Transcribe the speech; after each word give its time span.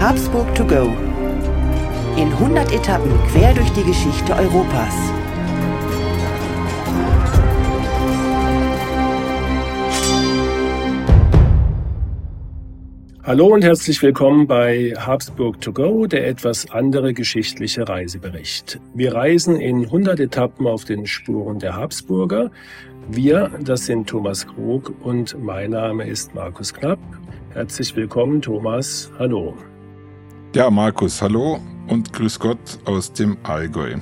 Habsburg 0.00 0.54
to 0.54 0.64
go. 0.64 0.96
In 2.16 2.28
100 2.28 2.72
Etappen 2.72 3.10
quer 3.32 3.52
durch 3.52 3.68
die 3.70 3.82
Geschichte 3.82 4.32
Europas. 4.32 4.94
Hallo 13.24 13.48
und 13.48 13.64
herzlich 13.64 14.00
willkommen 14.00 14.46
bei 14.46 14.94
Habsburg 14.96 15.60
to 15.60 15.72
go, 15.72 16.06
der 16.06 16.28
etwas 16.28 16.70
andere 16.70 17.12
geschichtliche 17.12 17.88
Reisebericht. 17.88 18.80
Wir 18.94 19.16
reisen 19.16 19.56
in 19.56 19.86
100 19.86 20.20
Etappen 20.20 20.68
auf 20.68 20.84
den 20.84 21.06
Spuren 21.06 21.58
der 21.58 21.74
Habsburger. 21.74 22.52
Wir, 23.08 23.50
das 23.64 23.86
sind 23.86 24.08
Thomas 24.08 24.46
Krug 24.46 24.94
und 25.02 25.36
mein 25.42 25.72
Name 25.72 26.06
ist 26.06 26.36
Markus 26.36 26.72
Knapp. 26.72 27.00
Herzlich 27.52 27.96
willkommen, 27.96 28.40
Thomas. 28.40 29.10
Hallo. 29.18 29.56
Ja, 30.54 30.70
Markus, 30.70 31.20
hallo 31.20 31.60
und 31.88 32.10
grüß 32.14 32.38
Gott 32.38 32.78
aus 32.86 33.12
dem 33.12 33.36
Allgäu. 33.42 33.96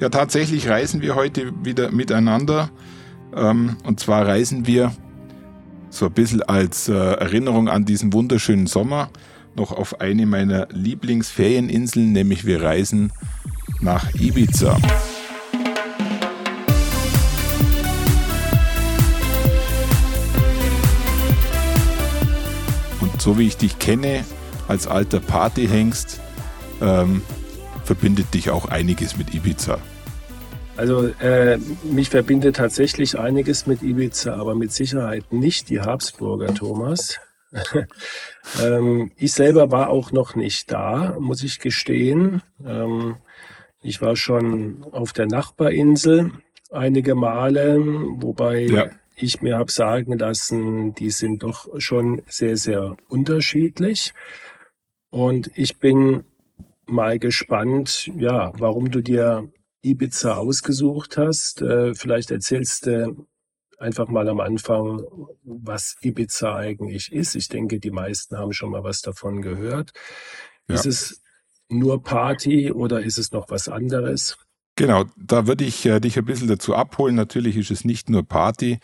Ja, 0.00 0.08
tatsächlich 0.08 0.68
reisen 0.68 1.00
wir 1.00 1.14
heute 1.14 1.52
wieder 1.64 1.92
miteinander. 1.92 2.70
Ähm, 3.36 3.76
und 3.84 4.00
zwar 4.00 4.26
reisen 4.26 4.66
wir 4.66 4.92
so 5.90 6.06
ein 6.06 6.12
bisschen 6.12 6.42
als 6.42 6.88
äh, 6.88 6.92
Erinnerung 6.92 7.68
an 7.68 7.84
diesen 7.84 8.12
wunderschönen 8.12 8.66
Sommer 8.66 9.10
noch 9.54 9.70
auf 9.70 10.00
eine 10.00 10.26
meiner 10.26 10.66
Lieblingsferieninseln, 10.72 12.10
nämlich 12.10 12.44
wir 12.46 12.64
reisen 12.64 13.12
nach 13.80 14.12
Ibiza. 14.14 14.76
Und 23.00 23.22
so 23.22 23.38
wie 23.38 23.46
ich 23.46 23.56
dich 23.56 23.78
kenne, 23.78 24.24
als 24.72 24.86
alter 24.86 25.20
Partyhengst, 25.20 26.18
ähm, 26.80 27.20
verbindet 27.84 28.32
dich 28.32 28.48
auch 28.48 28.64
einiges 28.64 29.18
mit 29.18 29.34
Ibiza. 29.34 29.78
Also 30.78 31.08
äh, 31.20 31.58
mich 31.84 32.08
verbindet 32.08 32.56
tatsächlich 32.56 33.18
einiges 33.18 33.66
mit 33.66 33.82
Ibiza, 33.82 34.34
aber 34.34 34.54
mit 34.54 34.72
Sicherheit 34.72 35.30
nicht 35.30 35.68
die 35.68 35.80
Habsburger, 35.80 36.54
Thomas. 36.54 37.20
ähm, 38.62 39.12
ich 39.16 39.34
selber 39.34 39.70
war 39.70 39.90
auch 39.90 40.10
noch 40.10 40.36
nicht 40.36 40.72
da, 40.72 41.18
muss 41.20 41.42
ich 41.42 41.58
gestehen. 41.60 42.40
Ähm, 42.64 43.16
ich 43.82 44.00
war 44.00 44.16
schon 44.16 44.86
auf 44.90 45.12
der 45.12 45.26
Nachbarinsel 45.26 46.30
einige 46.70 47.14
Male, 47.14 47.78
wobei 48.22 48.60
ja. 48.60 48.86
ich 49.16 49.42
mir 49.42 49.58
habe 49.58 49.70
sagen 49.70 50.16
lassen, 50.16 50.94
die 50.94 51.10
sind 51.10 51.42
doch 51.42 51.68
schon 51.78 52.22
sehr, 52.26 52.56
sehr 52.56 52.96
unterschiedlich. 53.10 54.14
Und 55.12 55.50
ich 55.56 55.78
bin 55.78 56.24
mal 56.86 57.18
gespannt, 57.18 58.10
ja, 58.16 58.50
warum 58.58 58.90
du 58.90 59.02
dir 59.02 59.52
Ibiza 59.82 60.36
ausgesucht 60.36 61.18
hast. 61.18 61.60
Äh, 61.60 61.94
vielleicht 61.94 62.30
erzählst 62.30 62.86
du 62.86 63.26
einfach 63.78 64.08
mal 64.08 64.26
am 64.30 64.40
Anfang, 64.40 65.02
was 65.44 65.96
Ibiza 66.00 66.56
eigentlich 66.56 67.12
ist. 67.12 67.34
Ich 67.34 67.48
denke, 67.48 67.78
die 67.78 67.90
meisten 67.90 68.38
haben 68.38 68.54
schon 68.54 68.70
mal 68.70 68.84
was 68.84 69.02
davon 69.02 69.42
gehört. 69.42 69.92
Ja. 70.66 70.76
Ist 70.76 70.86
es 70.86 71.22
nur 71.68 72.02
Party 72.02 72.72
oder 72.72 73.02
ist 73.02 73.18
es 73.18 73.32
noch 73.32 73.50
was 73.50 73.68
anderes? 73.68 74.38
Genau, 74.76 75.04
da 75.18 75.46
würde 75.46 75.64
ich 75.64 75.84
äh, 75.84 76.00
dich 76.00 76.16
ein 76.16 76.24
bisschen 76.24 76.48
dazu 76.48 76.74
abholen. 76.74 77.14
Natürlich 77.14 77.58
ist 77.58 77.70
es 77.70 77.84
nicht 77.84 78.08
nur 78.08 78.22
Party. 78.22 78.78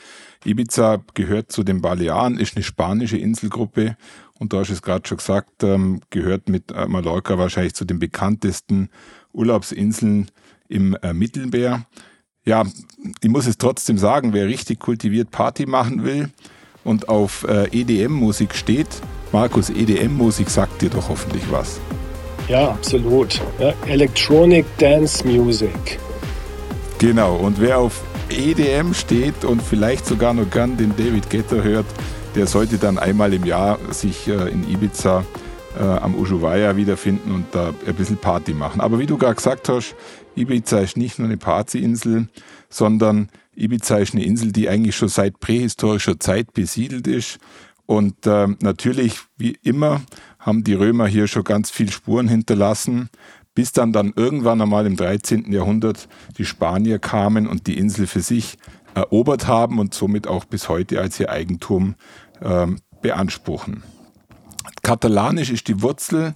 Ibiza 0.45 1.03
gehört 1.15 1.51
zu 1.51 1.65
den 1.65 1.81
Balearen, 1.81 2.39
ist 2.39 2.57
eine 2.57 2.63
spanische 2.63 3.17
Inselgruppe 3.17 3.97
und 4.39 4.53
da 4.53 4.59
hast 4.59 4.69
du 4.69 4.75
es 4.75 4.83
gerade 4.83 5.07
schon 5.07 5.19
gesagt, 5.19 5.63
ähm, 5.63 6.01
gehört 6.11 6.49
mit 6.49 6.71
äh, 6.73 6.87
Mallorca 6.87 7.39
wahrscheinlich 7.39 7.75
zu 7.75 7.85
den 7.85 7.99
bekanntesten 7.99 8.89
Urlaubsinseln 9.33 10.31
im 10.69 10.97
äh, 11.03 11.13
Mittelmeer. 11.13 11.85
Ja, 12.45 12.65
ich 13.21 13.29
muss 13.29 13.47
es 13.47 13.59
trotzdem 13.59 13.99
sagen, 13.99 14.33
wer 14.33 14.47
richtig 14.47 14.81
kultiviert 14.81 15.31
Party 15.31 15.67
machen 15.67 16.05
will 16.05 16.31
und 16.85 17.09
auf 17.09 17.45
äh, 17.45 17.69
EDM-Musik 17.71 18.55
steht, 18.55 18.89
Markus, 19.33 19.69
EDM-Musik 19.69 20.49
sagt 20.49 20.81
dir 20.81 20.89
doch 20.89 21.09
hoffentlich 21.09 21.43
was. 21.51 21.81
Ja, 22.49 22.71
absolut. 22.71 23.41
Ja, 23.59 23.75
Electronic 23.87 24.65
Dance 24.79 25.27
Music. 25.27 25.99
Genau, 26.99 27.37
und 27.37 27.61
wer 27.61 27.79
auf 27.79 28.03
EDM 28.31 28.95
steht 28.95 29.45
und 29.45 29.63
vielleicht 29.63 30.07
sogar 30.07 30.33
noch 30.33 30.51
gern 30.51 30.77
den 30.77 30.97
David 30.97 31.29
Guetta 31.29 31.57
hört, 31.57 31.87
der 32.39 32.47
sollte 32.47 32.79
dann 32.79 32.99
einmal 32.99 33.35
im 33.35 33.45
Jahr 33.45 33.81
sich 33.91 34.29
äh, 34.29 34.49
in 34.49 34.63
Ibiza 34.71 35.25
äh, 35.77 35.83
am 35.83 36.15
Ushuaia 36.15 36.77
wiederfinden 36.77 37.33
und 37.33 37.47
da 37.51 37.75
ein 37.85 37.95
bisschen 37.97 38.17
Party 38.17 38.55
machen. 38.55 38.81
Aber 38.81 39.01
wie 39.01 39.07
du 39.07 39.19
gerade 39.19 39.35
gesagt 39.35 39.69
hast, 39.69 39.97
Ibiza 40.37 40.79
ist 40.79 40.97
nicht 40.97 41.19
nur 41.19 41.27
eine 41.27 41.37
Partyinsel, 41.37 42.29
sondern 42.71 43.29
Ibiza 43.57 43.97
ist 43.97 44.15
eine 44.15 44.23
Insel, 44.23 44.53
die 44.53 44.69
eigentlich 44.69 44.95
schon 44.95 45.09
seit 45.09 45.41
prähistorischer 45.41 46.21
Zeit 46.21 46.53
besiedelt 46.53 47.09
ist. 47.09 47.41
Und 47.87 48.25
äh, 48.25 48.47
natürlich, 48.63 49.19
wie 49.37 49.59
immer, 49.65 50.03
haben 50.39 50.63
die 50.63 50.75
Römer 50.75 51.09
hier 51.09 51.27
schon 51.27 51.43
ganz 51.43 51.73
viel 51.73 51.91
Spuren 51.91 52.29
hinterlassen, 52.29 53.11
bis 53.57 53.73
dann 53.73 53.93
dann 53.93 54.13
irgendwann 54.15 54.63
einmal 54.63 54.87
im 54.87 54.95
13. 54.95 55.51
Jahrhundert 55.51 56.09
die 56.37 56.45
Spanier 56.45 57.01
kamen 57.01 57.49
und 57.49 57.67
die 57.67 57.79
Insel 57.79 58.07
für 58.07 58.21
sich 58.21 58.59
erobert 58.99 59.47
haben 59.47 59.79
und 59.79 59.95
somit 59.95 60.27
auch 60.27 60.45
bis 60.45 60.69
heute 60.69 61.01
als 61.01 61.19
ihr 61.21 61.31
Eigentum 61.31 61.95
äh, 62.41 62.67
beanspruchen. 63.03 63.83
Katalanisch 64.83 65.51
ist 65.51 65.69
die 65.69 65.83
Wurzel 65.83 66.35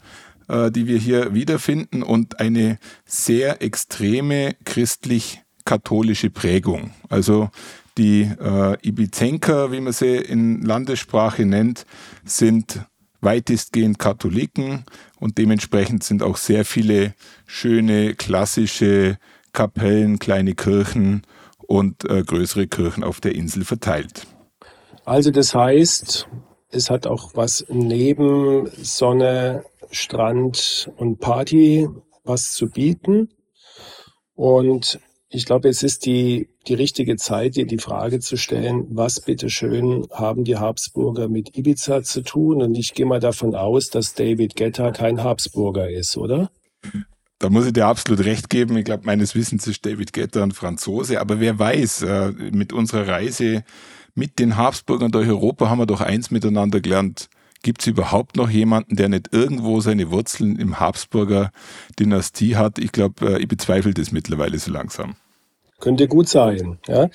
äh, 0.48 0.70
die 0.70 0.86
wir 0.86 0.98
hier 0.98 1.34
wiederfinden 1.34 2.02
und 2.02 2.40
eine 2.40 2.78
sehr 3.06 3.62
extreme 3.62 4.54
christlich-katholische 4.64 6.30
Prägung. 6.30 6.90
Also 7.08 7.50
die 7.96 8.22
äh, 8.22 8.76
Ibizenker, 8.86 9.72
wie 9.72 9.80
man 9.80 9.92
sie 9.92 10.16
in 10.16 10.62
Landessprache 10.62 11.46
nennt, 11.46 11.86
sind 12.24 12.84
weitestgehend 13.20 13.98
Katholiken 13.98 14.84
und 15.20 15.38
dementsprechend 15.38 16.02
sind 16.02 16.22
auch 16.22 16.36
sehr 16.36 16.64
viele 16.64 17.14
schöne 17.46 18.14
klassische 18.14 19.19
Kapellen, 19.52 20.19
kleine 20.19 20.54
Kirchen 20.54 21.22
und 21.58 22.04
äh, 22.10 22.22
größere 22.24 22.66
Kirchen 22.66 23.04
auf 23.04 23.20
der 23.20 23.34
Insel 23.34 23.64
verteilt. 23.64 24.26
Also 25.04 25.30
das 25.30 25.54
heißt, 25.54 26.28
es 26.70 26.90
hat 26.90 27.06
auch 27.06 27.32
was 27.34 27.66
neben 27.68 28.70
Sonne, 28.82 29.64
Strand 29.90 30.90
und 30.96 31.18
Party 31.18 31.88
was 32.24 32.52
zu 32.52 32.68
bieten. 32.70 33.28
Und 34.34 35.00
ich 35.28 35.44
glaube, 35.44 35.68
es 35.68 35.82
ist 35.82 36.06
die, 36.06 36.48
die 36.66 36.74
richtige 36.74 37.16
Zeit, 37.16 37.56
dir 37.56 37.66
die 37.66 37.78
Frage 37.78 38.20
zu 38.20 38.36
stellen, 38.36 38.86
was 38.90 39.20
bitteschön 39.20 40.06
haben 40.12 40.44
die 40.44 40.56
Habsburger 40.56 41.28
mit 41.28 41.56
Ibiza 41.56 42.02
zu 42.02 42.22
tun? 42.22 42.62
Und 42.62 42.76
ich 42.76 42.94
gehe 42.94 43.06
mal 43.06 43.20
davon 43.20 43.54
aus, 43.54 43.90
dass 43.90 44.14
David 44.14 44.56
Guetta 44.56 44.92
kein 44.92 45.22
Habsburger 45.22 45.90
ist, 45.90 46.16
oder? 46.16 46.50
Da 47.38 47.50
muss 47.50 47.66
ich 47.66 47.72
dir 47.72 47.86
absolut 47.86 48.24
recht 48.24 48.50
geben. 48.50 48.76
Ich 48.76 48.84
glaube, 48.84 49.04
meines 49.04 49.34
Wissens 49.34 49.66
ist 49.66 49.84
David 49.84 50.12
Guetta 50.12 50.42
ein 50.42 50.52
Franzose. 50.52 51.20
Aber 51.20 51.40
wer 51.40 51.58
weiß, 51.58 52.02
äh, 52.02 52.32
mit 52.52 52.72
unserer 52.72 53.08
Reise 53.08 53.64
mit 54.15 54.39
den 54.39 54.56
Habsburgern 54.56 55.11
durch 55.11 55.28
Europa 55.28 55.69
haben 55.69 55.78
wir 55.78 55.87
doch 55.87 56.00
eins 56.00 56.31
miteinander 56.31 56.81
gelernt. 56.81 57.28
Gibt 57.62 57.83
es 57.83 57.87
überhaupt 57.87 58.37
noch 58.37 58.50
jemanden, 58.50 58.97
der 58.97 59.09
nicht 59.09 59.33
irgendwo 59.33 59.81
seine 59.81 60.11
Wurzeln 60.11 60.56
im 60.56 60.81
Habsburger 60.81 61.53
Dynastie 61.99 62.56
hat? 62.56 62.78
Ich 62.78 62.91
glaube, 62.91 63.34
äh, 63.34 63.39
ich 63.39 63.49
bezweifle 63.49 63.95
das 63.95 64.11
mittlerweile 64.11 64.59
so 64.59 64.73
langsam. 64.73 65.15
Könnte 65.78 66.09
gut 66.09 66.28
sein, 66.28 66.78
ja. 66.89 67.09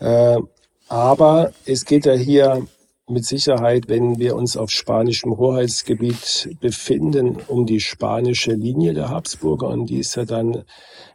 Äh, 0.00 0.40
aber 0.88 1.52
es 1.64 1.84
geht 1.84 2.06
ja 2.06 2.12
hier 2.12 2.66
mit 3.08 3.24
Sicherheit, 3.24 3.88
wenn 3.88 4.18
wir 4.18 4.36
uns 4.36 4.56
auf 4.56 4.70
spanischem 4.70 5.36
Hoheitsgebiet 5.36 6.56
befinden, 6.60 7.38
um 7.46 7.64
die 7.64 7.80
spanische 7.80 8.52
Linie 8.52 8.94
der 8.94 9.08
Habsburger 9.08 9.68
und 9.68 9.86
die 9.86 9.98
ist 9.98 10.16
ja 10.16 10.24
dann, 10.24 10.64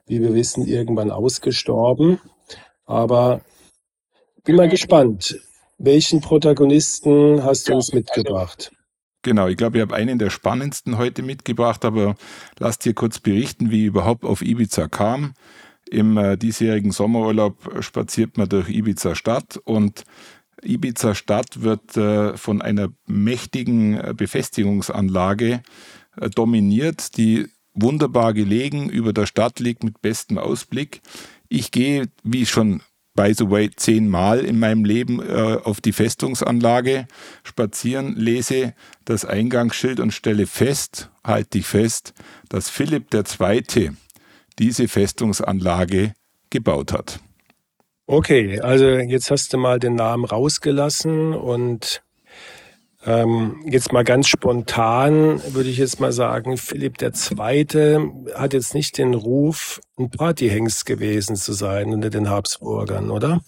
wie 0.07 0.21
wir 0.21 0.33
wissen, 0.33 0.65
irgendwann 0.65 1.11
ausgestorben. 1.11 2.19
Aber 2.85 3.41
bin 4.43 4.55
mal 4.55 4.69
gespannt. 4.69 5.39
Welchen 5.77 6.21
Protagonisten 6.21 7.43
hast 7.43 7.67
du 7.67 7.73
uns 7.73 7.93
mitgebracht? 7.93 8.71
Genau, 9.23 9.47
ich 9.47 9.57
glaube, 9.57 9.77
ich 9.77 9.81
habe 9.81 9.95
einen 9.95 10.17
der 10.17 10.29
spannendsten 10.29 10.97
heute 10.97 11.21
mitgebracht, 11.21 11.85
aber 11.85 12.15
lasst 12.59 12.85
dir 12.85 12.93
kurz 12.93 13.19
berichten, 13.19 13.69
wie 13.69 13.81
ich 13.81 13.87
überhaupt 13.87 14.23
auf 14.23 14.41
Ibiza 14.41 14.87
kam. 14.87 15.33
Im 15.89 16.17
äh, 16.17 16.37
diesjährigen 16.37 16.91
Sommerurlaub 16.91 17.83
spaziert 17.83 18.37
man 18.37 18.49
durch 18.49 18.69
Ibiza 18.69 19.13
Stadt 19.13 19.57
und 19.63 20.05
Ibiza 20.63 21.15
Stadt 21.15 21.61
wird 21.61 21.97
äh, 21.97 22.37
von 22.37 22.61
einer 22.61 22.89
mächtigen 23.07 23.95
äh, 23.99 24.13
Befestigungsanlage 24.15 25.61
äh, 26.19 26.29
dominiert, 26.29 27.17
die 27.17 27.47
wunderbar 27.73 28.33
gelegen 28.33 28.89
über 28.89 29.13
der 29.13 29.25
Stadt 29.25 29.59
liegt 29.59 29.83
mit 29.83 30.01
bestem 30.01 30.37
Ausblick. 30.37 31.01
Ich 31.47 31.71
gehe, 31.71 32.07
wie 32.23 32.45
schon 32.45 32.81
by 33.13 33.33
the 33.33 33.49
way, 33.49 33.69
zehnmal 33.75 34.39
in 34.39 34.59
meinem 34.59 34.85
Leben 34.85 35.21
äh, 35.21 35.57
auf 35.63 35.81
die 35.81 35.91
Festungsanlage 35.91 37.07
spazieren, 37.43 38.15
lese 38.15 38.73
das 39.05 39.25
Eingangsschild 39.25 39.99
und 39.99 40.11
stelle 40.11 40.47
fest, 40.47 41.09
halte 41.23 41.59
ich 41.59 41.65
fest, 41.65 42.13
dass 42.49 42.69
Philipp 42.69 43.13
II. 43.13 43.91
diese 44.59 44.87
Festungsanlage 44.87 46.13
gebaut 46.49 46.93
hat. 46.93 47.19
Okay, 48.07 48.59
also 48.59 48.85
jetzt 48.85 49.31
hast 49.31 49.53
du 49.53 49.57
mal 49.57 49.79
den 49.79 49.95
Namen 49.95 50.25
rausgelassen 50.25 51.33
und 51.33 52.03
ähm, 53.05 53.63
jetzt 53.65 53.91
mal 53.91 54.03
ganz 54.03 54.27
spontan 54.27 55.41
würde 55.53 55.69
ich 55.69 55.77
jetzt 55.77 55.99
mal 55.99 56.11
sagen, 56.11 56.57
Philipp 56.57 57.01
II. 57.01 58.11
hat 58.35 58.53
jetzt 58.53 58.75
nicht 58.75 58.97
den 58.97 59.13
Ruf, 59.13 59.81
ein 59.97 60.09
Partyhengst 60.09 60.85
gewesen 60.85 61.35
zu 61.35 61.53
sein 61.53 61.93
unter 61.93 62.09
den 62.09 62.29
Habsburgern, 62.29 63.09
oder? 63.09 63.41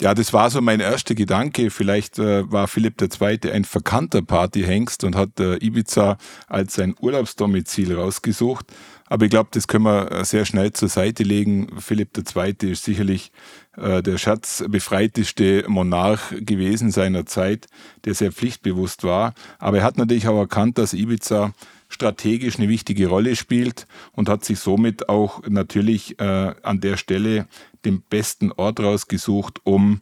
Ja, 0.00 0.14
das 0.14 0.32
war 0.32 0.50
so 0.50 0.60
mein 0.60 0.80
erster 0.80 1.14
Gedanke. 1.14 1.70
Vielleicht 1.70 2.18
äh, 2.18 2.50
war 2.50 2.66
Philipp 2.66 3.00
II. 3.00 3.52
ein 3.52 3.64
verkannter 3.64 4.22
Partyhengst 4.22 5.04
und 5.04 5.14
hat 5.14 5.38
äh, 5.38 5.56
Ibiza 5.64 6.16
als 6.48 6.74
sein 6.74 6.96
Urlaubsdomizil 6.98 7.94
rausgesucht. 7.94 8.66
Aber 9.12 9.26
ich 9.26 9.30
glaube, 9.30 9.50
das 9.52 9.68
können 9.68 9.84
wir 9.84 10.10
äh, 10.10 10.24
sehr 10.24 10.46
schnell 10.46 10.72
zur 10.72 10.88
Seite 10.88 11.22
legen. 11.22 11.68
Philipp 11.78 12.16
II. 12.16 12.70
ist 12.70 12.84
sicherlich 12.84 13.30
äh, 13.76 14.02
der 14.02 14.16
schatzbefreiteste 14.16 15.66
Monarch 15.68 16.34
gewesen 16.40 16.90
seiner 16.90 17.26
Zeit, 17.26 17.66
der 18.06 18.14
sehr 18.14 18.32
pflichtbewusst 18.32 19.04
war. 19.04 19.34
Aber 19.58 19.76
er 19.76 19.84
hat 19.84 19.98
natürlich 19.98 20.28
auch 20.28 20.38
erkannt, 20.38 20.78
dass 20.78 20.94
Ibiza 20.94 21.52
strategisch 21.90 22.56
eine 22.56 22.70
wichtige 22.70 23.08
Rolle 23.08 23.36
spielt 23.36 23.86
und 24.12 24.30
hat 24.30 24.46
sich 24.46 24.60
somit 24.60 25.10
auch 25.10 25.42
natürlich 25.46 26.18
äh, 26.18 26.54
an 26.62 26.80
der 26.80 26.96
Stelle 26.96 27.46
den 27.84 28.00
besten 28.00 28.50
Ort 28.50 28.80
rausgesucht, 28.80 29.60
um 29.64 30.00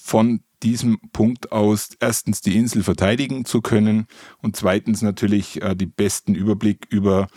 von 0.00 0.42
diesem 0.62 0.98
Punkt 1.12 1.52
aus 1.52 1.90
erstens 2.00 2.40
die 2.40 2.56
Insel 2.56 2.82
verteidigen 2.82 3.44
zu 3.44 3.60
können 3.60 4.06
und 4.42 4.56
zweitens 4.56 5.02
natürlich 5.02 5.62
äh, 5.62 5.74
die 5.74 5.86
besten 5.86 6.34
Überblick 6.34 6.86
über 6.90 7.28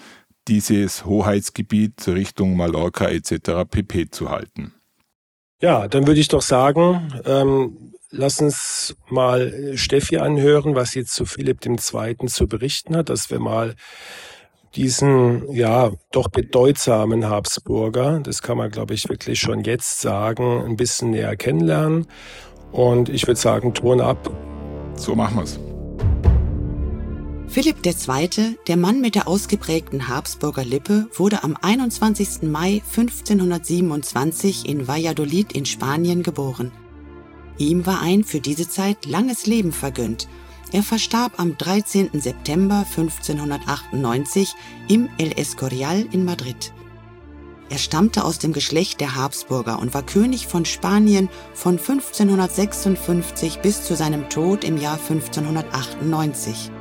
dieses 0.48 1.06
Hoheitsgebiet 1.06 2.08
Richtung 2.08 2.56
Mallorca 2.56 3.08
etc. 3.08 3.70
pp. 3.70 4.10
zu 4.10 4.30
halten. 4.30 4.74
Ja, 5.62 5.88
dann 5.88 6.08
würde 6.08 6.20
ich 6.20 6.28
doch 6.28 6.42
sagen, 6.42 7.14
ähm, 7.26 7.94
lass 8.10 8.42
uns 8.42 8.96
mal 9.10 9.74
Steffi 9.76 10.18
anhören, 10.18 10.76
was 10.76 10.92
sie 10.92 11.06
zu 11.06 11.26
Philipp 11.26 11.66
II. 11.66 12.28
zu 12.28 12.48
berichten 12.48 12.96
hat, 12.96 13.10
dass 13.10 13.30
wir 13.30 13.40
mal 13.40 13.76
diesen, 14.76 15.52
ja, 15.52 15.92
doch 16.12 16.30
bedeutsamen 16.30 17.30
Habsburger, 17.30 18.22
das 18.22 18.42
kann 18.42 18.58
man, 18.58 18.72
glaube 18.72 18.94
ich, 18.94 19.10
wirklich 19.10 19.40
schon 19.40 19.64
jetzt 19.64 20.02
sagen, 20.02 20.64
ein 20.64 20.78
bisschen 20.78 21.12
näher 21.12 21.36
kennenlernen. 21.36 22.08
Und 22.72 23.10
ich 23.10 23.28
würde 23.28 23.40
sagen, 23.40 23.74
Ton 23.74 24.00
ab. 24.00 24.32
So 24.96 25.14
machen 25.14 25.38
wir's. 25.38 25.60
Philipp 27.52 27.86
II., 27.86 28.56
der 28.68 28.78
Mann 28.78 29.02
mit 29.02 29.14
der 29.14 29.28
ausgeprägten 29.28 30.08
Habsburger 30.08 30.64
Lippe, 30.64 31.10
wurde 31.14 31.44
am 31.44 31.58
21. 31.62 32.44
Mai 32.44 32.82
1527 32.96 34.70
in 34.70 34.88
Valladolid 34.88 35.52
in 35.52 35.66
Spanien 35.66 36.24
geboren. 36.24 36.72
Ihm 37.58 37.86
war 37.86 38.00
ein 38.00 38.24
für 38.24 38.40
diese 38.40 38.70
Zeit 38.70 39.06
langes 39.06 39.48
Leben 39.48 39.74
vergönnt. 39.74 40.30
Er 40.72 40.82
verstarb 40.82 41.42
am 41.42 41.58
13. 41.58 42.12
September 42.22 42.86
1598 42.90 44.54
im 44.88 45.10
El 45.18 45.38
Escorial 45.38 46.08
in 46.10 46.24
Madrid. 46.24 46.72
Er 47.70 47.80
stammte 47.80 48.24
aus 48.24 48.40
dem 48.40 48.54
Geschlecht 48.54 49.02
der 49.02 49.18
Habsburger 49.18 49.78
und 49.80 49.94
war 49.94 50.04
König 50.04 50.48
von 50.48 50.64
Spanien 50.64 51.28
von 51.54 51.78
1556 51.78 53.58
bis 53.58 53.84
zu 53.84 53.98
seinem 53.98 54.30
Tod 54.30 54.64
im 54.64 54.78
Jahr 54.78 54.98
1598. 54.98 56.72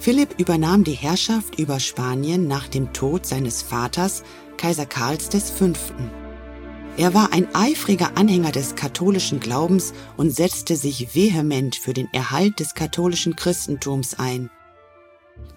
Philipp 0.00 0.36
übernahm 0.38 0.82
die 0.82 0.94
Herrschaft 0.94 1.58
über 1.58 1.78
Spanien 1.78 2.48
nach 2.48 2.68
dem 2.68 2.94
Tod 2.94 3.26
seines 3.26 3.60
Vaters, 3.60 4.22
Kaiser 4.56 4.86
Karls 4.86 5.28
V. 5.50 5.72
Er 6.96 7.12
war 7.12 7.34
ein 7.34 7.54
eifriger 7.54 8.16
Anhänger 8.16 8.50
des 8.50 8.76
katholischen 8.76 9.40
Glaubens 9.40 9.92
und 10.16 10.34
setzte 10.34 10.76
sich 10.76 11.14
vehement 11.14 11.76
für 11.76 11.92
den 11.92 12.08
Erhalt 12.14 12.60
des 12.60 12.74
katholischen 12.74 13.36
Christentums 13.36 14.18
ein. 14.18 14.48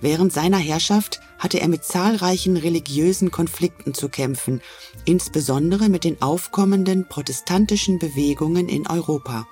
Während 0.02 0.34
seiner 0.34 0.58
Herrschaft 0.58 1.22
hatte 1.40 1.62
er 1.62 1.70
mit 1.70 1.86
zahlreichen 1.86 2.58
religiösen 2.58 3.32
Konflikten 3.32 3.94
zu 3.94 4.10
kämpfen, 4.10 4.60
insbesondere 5.06 5.88
mit 5.88 6.04
den 6.04 6.22
aufkommenden 6.22 7.08
protestantischen 7.08 7.98
Bewegungen 7.98 8.68
in 8.68 8.88
Europa. 8.88 9.48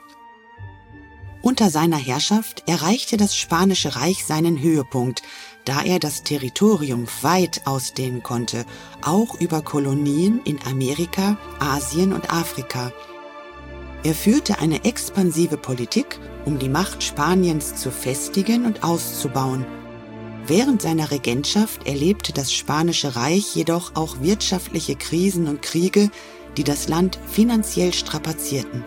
Unter 1.41 1.71
seiner 1.71 1.97
Herrschaft 1.97 2.63
erreichte 2.67 3.17
das 3.17 3.35
Spanische 3.35 3.95
Reich 3.95 4.25
seinen 4.25 4.61
Höhepunkt, 4.61 5.23
da 5.65 5.81
er 5.81 5.97
das 5.97 6.21
Territorium 6.23 7.07
weit 7.21 7.61
ausdehnen 7.65 8.21
konnte, 8.21 8.65
auch 9.01 9.39
über 9.39 9.63
Kolonien 9.63 10.41
in 10.45 10.59
Amerika, 10.69 11.37
Asien 11.59 12.13
und 12.13 12.31
Afrika. 12.31 12.91
Er 14.03 14.13
führte 14.13 14.59
eine 14.59 14.85
expansive 14.85 15.57
Politik, 15.57 16.19
um 16.45 16.59
die 16.59 16.69
Macht 16.69 17.03
Spaniens 17.03 17.75
zu 17.75 17.91
festigen 17.91 18.65
und 18.65 18.83
auszubauen. 18.83 19.65
Während 20.45 20.81
seiner 20.81 21.09
Regentschaft 21.09 21.87
erlebte 21.87 22.33
das 22.33 22.53
Spanische 22.53 23.15
Reich 23.15 23.55
jedoch 23.55 23.95
auch 23.95 24.21
wirtschaftliche 24.21 24.95
Krisen 24.95 25.47
und 25.47 25.61
Kriege, 25.63 26.09
die 26.57 26.63
das 26.63 26.87
Land 26.87 27.19
finanziell 27.31 27.93
strapazierten. 27.93 28.83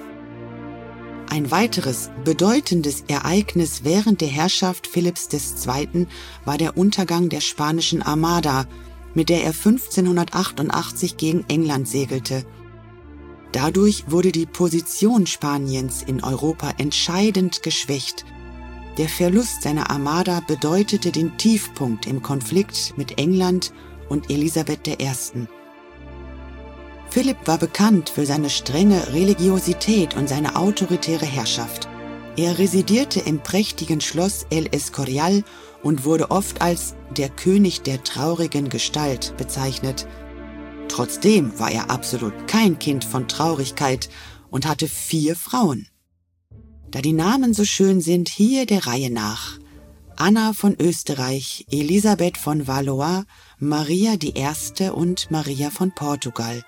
Ein 1.35 1.51
weiteres 1.51 2.11
bedeutendes 2.23 3.03
Ereignis 3.09 3.81
während 3.83 4.21
der 4.21 4.29
Herrschaft 4.29 4.87
Philipps 4.87 5.29
II. 5.33 6.07
war 6.45 6.59
der 6.59 6.77
Untergang 6.77 7.29
der 7.29 7.41
spanischen 7.41 8.03
Armada, 8.03 8.67
mit 9.15 9.31
der 9.31 9.43
er 9.43 9.51
1588 9.51 11.17
gegen 11.17 11.45
England 11.49 11.89
segelte. 11.89 12.47
Dadurch 13.51 14.05
wurde 14.07 14.31
die 14.31 14.47
Position 14.47 15.27
Spaniens 15.27 16.05
in 16.07 16.23
Europa 16.23 16.73
entscheidend 16.79 17.65
geschwächt. 17.65 18.25
Der 18.97 19.09
Verlust 19.09 19.63
seiner 19.63 19.91
Armada 19.91 20.39
bedeutete 20.47 21.11
den 21.11 21.37
Tiefpunkt 21.37 22.07
im 22.07 22.23
Konflikt 22.23 22.95
mit 22.97 23.19
England 23.19 23.73
und 24.09 24.31
Elisabeth 24.31 24.87
I. 24.87 25.11
Philipp 27.15 27.47
war 27.47 27.59
bekannt 27.59 28.11
für 28.11 28.27
seine 28.27 28.51
strenge 28.51 29.13
Religiosität 29.13 30.17
und 30.17 30.29
seine 30.29 30.57
autoritäre 30.57 31.25
Herrschaft. 31.25 31.87
Er 32.37 32.59
residierte 32.59 33.21
im 33.21 33.39
prächtigen 33.39 34.01
Schloss 34.01 34.47
El 34.51 34.67
Escorial 34.75 35.45
und 35.85 36.05
wurde 36.05 36.33
oft 36.33 36.61
als 36.61 36.97
der 37.17 37.29
König 37.29 37.83
der 37.83 38.03
traurigen 38.03 38.69
Gestalt 38.69 39.33
bezeichnet. 39.37 40.09
Trotzdem 40.89 41.57
war 41.57 41.71
er 41.71 41.89
absolut 41.89 42.49
kein 42.49 42.81
Kind 42.81 43.05
von 43.05 43.29
Traurigkeit 43.29 44.09
und 44.51 44.67
hatte 44.67 44.89
vier 44.89 45.37
Frauen. 45.37 45.87
Da 46.91 47.01
die 47.01 47.13
Namen 47.13 47.55
so 47.55 47.65
schön 47.65 48.01
sind, 48.01 48.29
hier 48.29 48.67
der 48.67 48.89
Reihe 48.89 49.13
nach. 49.13 49.61
Anna 50.17 50.53
von 50.53 50.75
Österreich, 50.81 51.65
Elisabeth 51.71 52.37
von 52.37 52.67
Valois, 52.67 53.23
Maria 53.61 54.15
I. 54.21 54.89
und 54.91 55.31
Maria 55.31 55.71
von 55.71 55.93
Portugal. 55.95 56.65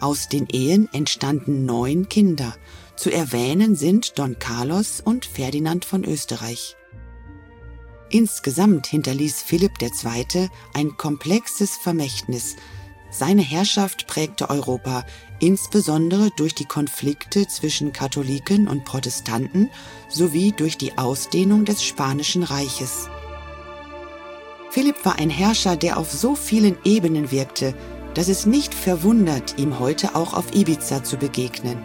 Aus 0.00 0.28
den 0.28 0.46
Ehen 0.46 0.88
entstanden 0.92 1.64
neun 1.64 2.08
Kinder. 2.08 2.54
Zu 2.96 3.10
erwähnen 3.10 3.74
sind 3.74 4.18
Don 4.18 4.38
Carlos 4.38 5.00
und 5.00 5.24
Ferdinand 5.24 5.84
von 5.84 6.04
Österreich. 6.04 6.76
Insgesamt 8.10 8.86
hinterließ 8.86 9.42
Philipp 9.42 9.72
II. 9.82 10.48
ein 10.74 10.96
komplexes 10.96 11.76
Vermächtnis. 11.76 12.56
Seine 13.10 13.42
Herrschaft 13.42 14.06
prägte 14.06 14.50
Europa, 14.50 15.04
insbesondere 15.40 16.30
durch 16.36 16.54
die 16.54 16.64
Konflikte 16.64 17.46
zwischen 17.48 17.92
Katholiken 17.92 18.68
und 18.68 18.84
Protestanten 18.84 19.70
sowie 20.08 20.52
durch 20.52 20.78
die 20.78 20.96
Ausdehnung 20.96 21.64
des 21.64 21.82
Spanischen 21.82 22.42
Reiches. 22.42 23.08
Philipp 24.70 25.04
war 25.04 25.18
ein 25.18 25.30
Herrscher, 25.30 25.76
der 25.76 25.96
auf 25.96 26.12
so 26.12 26.34
vielen 26.34 26.76
Ebenen 26.84 27.30
wirkte, 27.30 27.74
dass 28.14 28.28
es 28.28 28.46
nicht 28.46 28.74
verwundert, 28.74 29.58
ihm 29.58 29.78
heute 29.78 30.14
auch 30.14 30.34
auf 30.34 30.54
Ibiza 30.54 31.04
zu 31.04 31.16
begegnen. 31.16 31.78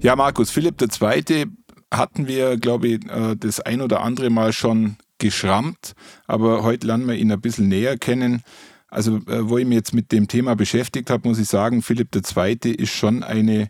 Ja, 0.00 0.14
Markus, 0.14 0.50
Philipp 0.50 0.80
II. 0.80 1.46
hatten 1.92 2.28
wir, 2.28 2.56
glaube 2.56 2.88
ich, 2.88 3.10
äh, 3.10 3.34
das 3.36 3.58
ein 3.60 3.80
oder 3.80 4.02
andere 4.02 4.30
Mal 4.30 4.52
schon 4.52 4.96
geschrammt, 5.18 5.94
aber 6.26 6.62
heute 6.62 6.86
lernen 6.86 7.08
wir 7.08 7.16
ihn 7.16 7.32
ein 7.32 7.40
bisschen 7.40 7.68
näher 7.68 7.98
kennen. 7.98 8.42
Also, 8.88 9.16
äh, 9.26 9.48
wo 9.48 9.58
ich 9.58 9.66
mich 9.66 9.76
jetzt 9.76 9.94
mit 9.94 10.12
dem 10.12 10.28
Thema 10.28 10.54
beschäftigt 10.54 11.10
habe, 11.10 11.28
muss 11.28 11.38
ich 11.38 11.48
sagen, 11.48 11.82
Philipp 11.82 12.14
II. 12.14 12.72
ist 12.72 12.92
schon 12.92 13.22
eine 13.22 13.68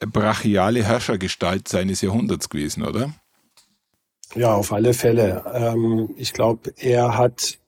brachiale 0.00 0.84
Herrschergestalt 0.84 1.68
seines 1.68 2.00
Jahrhunderts 2.00 2.48
gewesen, 2.48 2.84
oder? 2.84 3.12
Ja, 4.34 4.54
auf 4.54 4.72
alle 4.72 4.92
Fälle. 4.92 5.44
Ähm, 5.54 6.10
ich 6.16 6.32
glaube, 6.32 6.72
er 6.76 7.16
hat 7.16 7.58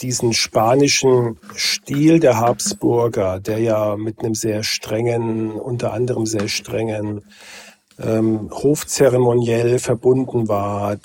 diesen 0.00 0.32
spanischen 0.32 1.38
Stil 1.54 2.20
der 2.20 2.38
Habsburger, 2.38 3.40
der 3.40 3.58
ja 3.58 3.96
mit 3.96 4.20
einem 4.20 4.34
sehr 4.34 4.62
strengen, 4.62 5.52
unter 5.52 5.92
anderem 5.92 6.26
sehr 6.26 6.48
strengen 6.48 7.22
ähm, 7.98 8.50
Hofzeremoniell 8.52 9.78
verbunden 9.78 10.48
war, 10.48 10.98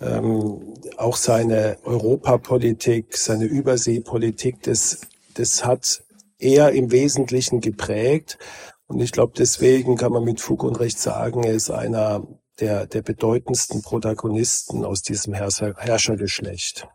ähm, 0.00 0.74
auch 0.96 1.16
seine 1.16 1.78
Europapolitik, 1.84 3.16
seine 3.16 3.46
Überseepolitik, 3.46 4.62
das, 4.62 5.00
das 5.34 5.64
hat 5.64 6.04
er 6.38 6.70
im 6.70 6.92
Wesentlichen 6.92 7.60
geprägt. 7.60 8.38
Und 8.86 9.00
ich 9.00 9.10
glaube, 9.10 9.32
deswegen 9.36 9.96
kann 9.96 10.12
man 10.12 10.24
mit 10.24 10.40
Fug 10.40 10.62
und 10.62 10.78
Recht 10.78 10.98
sagen, 10.98 11.42
er 11.42 11.52
ist 11.52 11.70
einer 11.70 12.22
der, 12.60 12.86
der 12.86 13.02
bedeutendsten 13.02 13.82
Protagonisten 13.82 14.84
aus 14.84 15.02
diesem 15.02 15.34
Herrscher, 15.34 15.74
Herrschergeschlecht. 15.76 16.86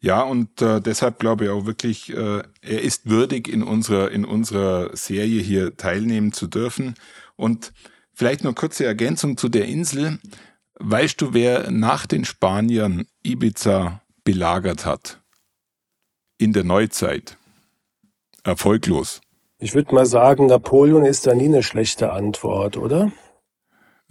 Ja, 0.00 0.20
und 0.22 0.60
äh, 0.60 0.80
deshalb 0.82 1.18
glaube 1.18 1.44
ich 1.44 1.50
auch 1.50 1.64
wirklich, 1.64 2.12
äh, 2.12 2.42
er 2.60 2.82
ist 2.82 3.08
würdig, 3.08 3.48
in 3.48 3.62
unserer, 3.62 4.10
in 4.10 4.26
unserer 4.26 4.94
Serie 4.94 5.40
hier 5.40 5.78
teilnehmen 5.78 6.32
zu 6.32 6.46
dürfen. 6.46 6.94
Und 7.36 7.72
vielleicht 8.12 8.44
noch 8.44 8.54
kurze 8.54 8.84
Ergänzung 8.84 9.38
zu 9.38 9.48
der 9.48 9.64
Insel. 9.64 10.18
Weißt 10.78 11.20
du, 11.22 11.32
wer 11.32 11.70
nach 11.70 12.04
den 12.04 12.26
Spaniern 12.26 13.06
Ibiza 13.22 14.02
belagert 14.24 14.84
hat? 14.84 15.20
In 16.36 16.52
der 16.52 16.64
Neuzeit. 16.64 17.38
Erfolglos. 18.42 19.22
Ich 19.58 19.74
würde 19.74 19.94
mal 19.94 20.04
sagen, 20.04 20.46
Napoleon 20.46 21.06
ist 21.06 21.26
da 21.26 21.34
nie 21.34 21.46
eine 21.46 21.62
schlechte 21.62 22.12
Antwort, 22.12 22.76
oder? 22.76 23.10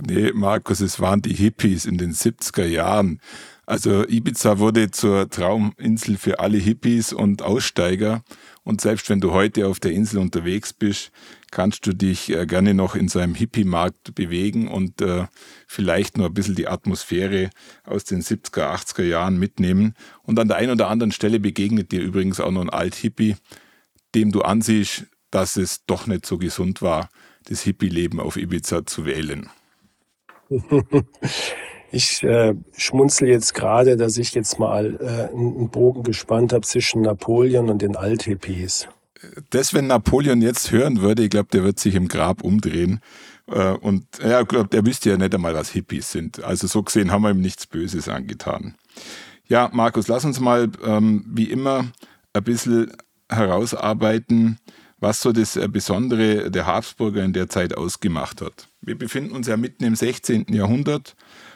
Nee, 0.02 0.32
Markus, 0.34 0.80
es 0.80 1.00
waren 1.00 1.22
die 1.22 1.36
Hippies 1.36 1.86
in 1.86 1.98
den 1.98 2.14
70er 2.14 2.66
Jahren. 2.66 3.22
Also 3.66 4.06
Ibiza 4.06 4.58
wurde 4.58 4.92
zur 4.92 5.30
Trauminsel 5.30 6.18
für 6.18 6.40
alle 6.40 6.58
Hippies 6.58 7.14
und 7.14 7.42
Aussteiger. 7.42 8.24
Und 8.64 8.82
selbst 8.82 9.10
wenn 9.10 9.22
du 9.22 9.32
heute 9.32 9.68
auf 9.68 9.80
der 9.80 9.92
Insel 9.92 10.18
unterwegs 10.18 10.74
bist, 10.74 11.12
kannst 11.52 11.86
du 11.86 11.94
dich 11.94 12.30
äh, 12.30 12.46
gerne 12.46 12.74
noch 12.74 12.96
in 12.96 13.08
so 13.08 13.20
einem 13.20 13.36
Hippie-Markt 13.36 14.16
bewegen 14.16 14.68
und 14.68 15.00
äh, 15.02 15.28
vielleicht 15.68 16.18
nur 16.18 16.28
ein 16.28 16.34
bisschen 16.34 16.56
die 16.56 16.68
Atmosphäre 16.68 17.52
aus 17.86 18.04
den 18.04 18.22
70er, 18.22 18.74
80er 18.74 19.04
Jahren 19.04 19.38
mitnehmen. 19.38 19.94
Und 20.24 20.40
an 20.40 20.48
der 20.48 20.58
einen 20.58 20.72
oder 20.72 20.90
anderen 20.90 21.12
Stelle 21.12 21.40
begegnet 21.40 21.92
dir 21.92 22.02
übrigens 22.02 22.40
auch 22.40 22.52
noch 22.52 22.62
ein 22.62 22.70
Alt-Hippie, 22.70 23.36
dem 24.16 24.32
du 24.32 24.42
ansiehst, 24.42 25.06
dass 25.32 25.56
es 25.56 25.86
doch 25.86 26.08
nicht 26.08 26.26
so 26.26 26.38
gesund 26.38 26.82
war, 26.82 27.10
das 27.46 27.62
Hippie-Leben 27.62 28.20
auf 28.20 28.38
Ibiza 28.38 28.86
zu 28.86 29.06
wählen. 29.06 29.50
Ich 31.96 32.24
äh, 32.24 32.56
schmunzel 32.76 33.28
jetzt 33.28 33.54
gerade, 33.54 33.98
dass 33.98 34.18
ich 34.18 34.34
jetzt 34.34 34.58
mal 34.58 34.96
äh, 35.00 35.32
einen 35.32 35.70
Bogen 35.70 36.02
gespannt 36.02 36.52
habe 36.52 36.66
zwischen 36.66 37.04
Napoleon 37.04 37.70
und 37.70 37.84
den 37.84 37.96
Althippies. 37.96 38.88
Das, 39.52 39.76
wenn 39.76 39.86
Napoleon 39.86 40.42
jetzt 40.42 40.72
hören 40.72 41.02
würde, 41.02 41.22
ich 41.22 41.30
glaube, 41.30 41.50
der 41.54 41.64
wird 41.64 41.80
sich 41.80 41.94
im 41.94 42.08
Grab 42.08 42.44
umdrehen. 42.44 43.00
Äh, 43.48 43.74
und 43.74 44.06
ja, 44.24 44.42
ich 44.42 44.48
der 44.48 44.86
wüsste 44.88 45.12
ja 45.12 45.18
nicht 45.18 45.36
einmal, 45.36 45.54
was 45.54 45.70
Hippies 45.70 46.12
sind. 46.12 46.44
Also 46.44 46.66
so 46.66 46.82
gesehen 46.82 47.12
haben 47.12 47.22
wir 47.22 47.30
ihm 47.30 47.42
nichts 47.42 47.68
Böses 47.68 48.10
angetan. 48.10 48.74
Ja, 49.48 49.70
Markus, 49.72 50.08
lass 50.08 50.26
uns 50.26 50.40
mal 50.40 50.72
ähm, 50.84 51.26
wie 51.28 51.52
immer 51.52 51.86
ein 52.34 52.44
bisschen 52.44 52.92
herausarbeiten, 53.30 54.58
was 55.04 55.20
so 55.20 55.34
das 55.34 55.58
äh, 55.58 55.68
Besondere 55.68 56.50
der 56.50 56.66
Habsburger 56.66 57.24
in 57.26 57.34
der 57.34 57.50
Zeit 57.50 57.76
ausgemacht 57.76 58.42
hat. 58.42 58.70
Wir 58.82 58.98
befinden 58.98 59.36
uns 59.36 59.48
ja 59.48 59.58
mitten 59.58 59.84
im 59.84 59.96
16. 59.96 60.46
Jahrhundert 60.54 61.16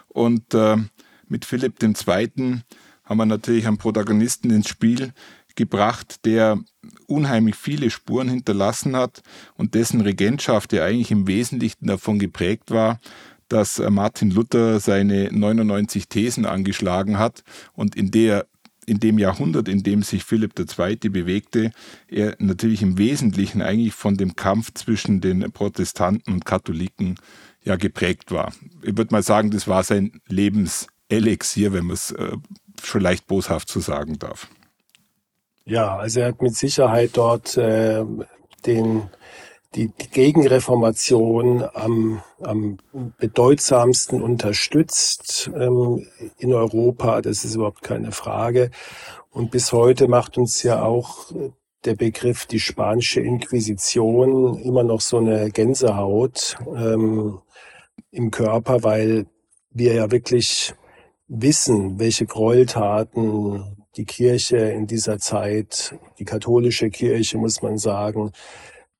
und 0.09 0.53
äh, 0.53 0.75
mit 1.29 1.45
Philipp 1.45 1.81
II. 1.81 2.59
haben 3.05 3.17
wir 3.17 3.25
natürlich 3.25 3.65
einen 3.65 3.77
Protagonisten 3.77 4.51
ins 4.51 4.67
Spiel 4.67 5.13
gebracht, 5.55 6.25
der 6.25 6.59
unheimlich 7.07 7.55
viele 7.55 7.89
Spuren 7.89 8.27
hinterlassen 8.27 8.97
hat 8.97 9.23
und 9.55 9.75
dessen 9.75 10.01
Regentschaft 10.01 10.73
ja 10.73 10.83
eigentlich 10.83 11.11
im 11.11 11.25
Wesentlichen 11.25 11.87
davon 11.87 12.19
geprägt 12.19 12.69
war, 12.69 12.99
dass 13.47 13.79
äh, 13.79 13.89
Martin 13.89 14.29
Luther 14.29 14.81
seine 14.81 15.29
99 15.31 16.09
Thesen 16.09 16.45
angeschlagen 16.45 17.17
hat 17.17 17.45
und 17.73 17.95
in 17.95 18.11
der 18.11 18.45
in 18.87 18.99
dem 18.99 19.19
Jahrhundert, 19.19 19.67
in 19.67 19.83
dem 19.83 20.01
sich 20.01 20.23
Philipp 20.23 20.57
II. 20.57 20.95
bewegte, 21.09 21.71
er 22.07 22.35
natürlich 22.39 22.81
im 22.81 22.97
Wesentlichen 22.97 23.61
eigentlich 23.61 23.93
von 23.93 24.15
dem 24.17 24.35
Kampf 24.35 24.73
zwischen 24.73 25.21
den 25.21 25.51
Protestanten 25.51 26.33
und 26.33 26.45
Katholiken 26.45 27.15
ja 27.63 27.75
geprägt 27.75 28.31
war. 28.31 28.53
Ich 28.81 28.97
würde 28.97 29.13
mal 29.13 29.21
sagen, 29.21 29.51
das 29.51 29.67
war 29.67 29.83
sein 29.83 30.21
Lebenselixier, 30.27 31.73
wenn 31.73 31.85
man 31.85 31.95
es 31.95 32.11
äh, 32.11 32.37
schon 32.81 33.01
leicht 33.01 33.27
boshaft 33.27 33.69
so 33.69 33.81
sagen 33.81 34.17
darf. 34.19 34.47
Ja, 35.65 35.97
also 35.97 36.21
er 36.21 36.29
hat 36.29 36.41
mit 36.41 36.55
Sicherheit 36.55 37.11
dort 37.15 37.57
äh, 37.57 38.05
den, 38.65 39.09
die, 39.75 39.89
die 39.89 40.09
Gegenreformation 40.09 41.63
am, 41.73 42.21
am 42.41 42.77
bedeutsamsten 43.17 44.21
unterstützt 44.21 45.51
ähm, 45.55 46.07
in 46.37 46.53
Europa. 46.53 47.21
Das 47.21 47.43
ist 47.43 47.55
überhaupt 47.55 47.83
keine 47.83 48.11
Frage. 48.11 48.71
Und 49.31 49.51
bis 49.51 49.71
heute 49.71 50.07
macht 50.07 50.37
uns 50.37 50.63
ja 50.63 50.83
auch 50.83 51.31
der 51.85 51.95
Begriff 51.95 52.45
die 52.45 52.59
spanische 52.59 53.21
Inquisition 53.21 54.57
immer 54.59 54.83
noch 54.83 55.01
so 55.01 55.17
eine 55.17 55.51
Gänsehaut. 55.51 56.57
Ähm, 56.75 57.39
im 58.11 58.31
Körper, 58.31 58.83
weil 58.83 59.27
wir 59.71 59.93
ja 59.93 60.11
wirklich 60.11 60.73
wissen, 61.27 61.99
welche 61.99 62.25
Gräueltaten 62.25 63.85
die 63.95 64.05
Kirche 64.05 64.57
in 64.57 64.87
dieser 64.87 65.19
Zeit, 65.19 65.95
die 66.19 66.25
katholische 66.25 66.89
Kirche, 66.89 67.37
muss 67.37 67.61
man 67.61 67.77
sagen, 67.77 68.31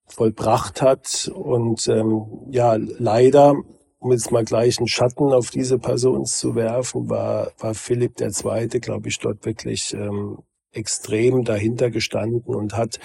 vollbracht 0.08 0.82
hat. 0.82 1.32
Und 1.34 1.88
ähm, 1.88 2.26
ja, 2.50 2.76
leider, 2.76 3.56
um 4.00 4.12
jetzt 4.12 4.32
mal 4.32 4.46
gleich 4.46 4.78
einen 4.78 4.88
Schatten 4.88 5.34
auf 5.34 5.50
diese 5.50 5.80
Person 5.80 6.26
zu 6.26 6.56
werfen, 6.56 7.10
war, 7.10 7.52
war 7.60 7.74
Philipp 7.74 8.20
II., 8.20 8.68
glaube 8.80 9.10
ich, 9.10 9.20
dort 9.20 9.46
wirklich 9.46 9.94
ähm, 9.94 10.40
extrem 10.72 11.44
dahinter 11.44 11.90
gestanden 11.90 12.56
und 12.56 12.76
hat 12.76 13.00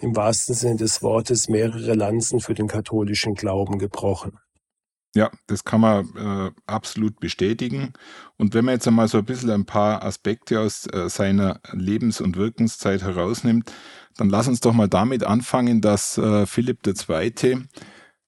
im 0.00 0.16
wahrsten 0.16 0.54
Sinne 0.54 0.76
des 0.76 1.02
Wortes 1.02 1.48
mehrere 1.48 1.94
Lanzen 1.94 2.40
für 2.40 2.54
den 2.54 2.66
katholischen 2.66 3.34
Glauben 3.34 3.78
gebrochen. 3.78 4.38
Ja, 5.16 5.30
das 5.46 5.62
kann 5.62 5.80
man 5.80 6.08
äh, 6.16 6.50
absolut 6.66 7.20
bestätigen. 7.20 7.92
Und 8.36 8.52
wenn 8.52 8.64
man 8.64 8.74
jetzt 8.74 8.88
einmal 8.88 9.06
so 9.06 9.18
ein 9.18 9.24
bisschen 9.24 9.50
ein 9.50 9.64
paar 9.64 10.02
Aspekte 10.02 10.58
aus 10.58 10.88
äh, 10.92 11.08
seiner 11.08 11.60
Lebens- 11.70 12.20
und 12.20 12.36
Wirkenszeit 12.36 13.02
herausnimmt, 13.02 13.72
dann 14.16 14.28
lass 14.28 14.48
uns 14.48 14.60
doch 14.60 14.72
mal 14.72 14.88
damit 14.88 15.24
anfangen, 15.24 15.80
dass 15.80 16.18
äh, 16.18 16.46
Philipp 16.46 16.80
II. 16.86 17.66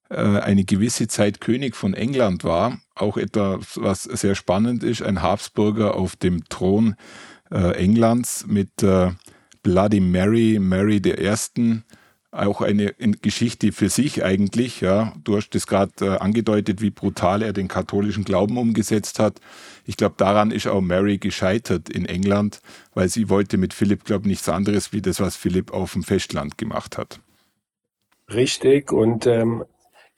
Äh, 0.09 0.15
eine 0.15 0.63
gewisse 0.63 1.07
Zeit 1.07 1.41
König 1.41 1.75
von 1.75 1.93
England 1.93 2.43
war. 2.43 2.79
Auch 2.95 3.17
etwas, 3.17 3.77
was 3.81 4.03
sehr 4.03 4.35
spannend 4.35 4.83
ist, 4.83 5.01
ein 5.01 5.21
Habsburger 5.21 5.95
auf 5.95 6.15
dem 6.15 6.45
Thron 6.45 6.95
äh, 7.51 7.73
Englands 7.73 8.45
mit 8.47 8.83
äh, 8.83 9.11
Bloody 9.63 9.99
Mary, 9.99 10.59
Mary 10.59 11.01
I., 11.05 11.81
auch 12.37 12.61
eine 12.61 12.93
Geschichte 13.21 13.71
für 13.71 13.89
sich 13.89 14.23
eigentlich. 14.23 14.81
Ja, 14.81 15.13
du 15.23 15.37
hast 15.37 15.49
das 15.49 15.67
gerade 15.67 15.91
äh, 16.01 16.17
angedeutet, 16.17 16.81
wie 16.81 16.91
brutal 16.91 17.41
er 17.41 17.53
den 17.53 17.67
katholischen 17.67 18.23
Glauben 18.23 18.57
umgesetzt 18.57 19.19
hat. 19.19 19.39
Ich 19.85 19.97
glaube, 19.97 20.15
daran 20.17 20.51
ist 20.51 20.67
auch 20.67 20.81
Mary 20.81 21.17
gescheitert 21.17 21.89
in 21.89 22.05
England, 22.05 22.61
weil 22.93 23.09
sie 23.09 23.29
wollte 23.29 23.57
mit 23.57 23.73
Philipp, 23.73 24.03
glaube 24.05 24.27
nichts 24.27 24.47
anderes 24.49 24.93
wie 24.93 25.01
das, 25.01 25.19
was 25.19 25.35
Philipp 25.35 25.73
auf 25.73 25.93
dem 25.93 26.03
Festland 26.03 26.57
gemacht 26.57 26.97
hat. 26.97 27.19
Richtig 28.29 28.91
und 28.91 29.25
ähm, 29.25 29.63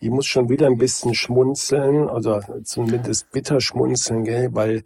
ich 0.02 0.10
muss 0.10 0.26
schon 0.26 0.50
wieder 0.50 0.68
ein 0.68 0.78
bisschen 0.78 1.14
schmunzeln 1.14 2.10
oder 2.10 2.42
zumindest 2.64 3.32
bitter 3.32 3.60
schmunzeln, 3.60 4.24
gell? 4.24 4.50
weil 4.54 4.84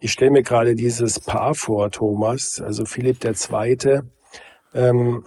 ich 0.00 0.12
stelle 0.12 0.30
mir 0.30 0.42
gerade 0.42 0.74
dieses 0.74 1.20
Paar 1.20 1.54
vor, 1.54 1.90
Thomas, 1.90 2.60
also 2.60 2.86
Philipp 2.86 3.20
der 3.20 3.34
Zweite. 3.34 4.06
Ähm, 4.72 5.24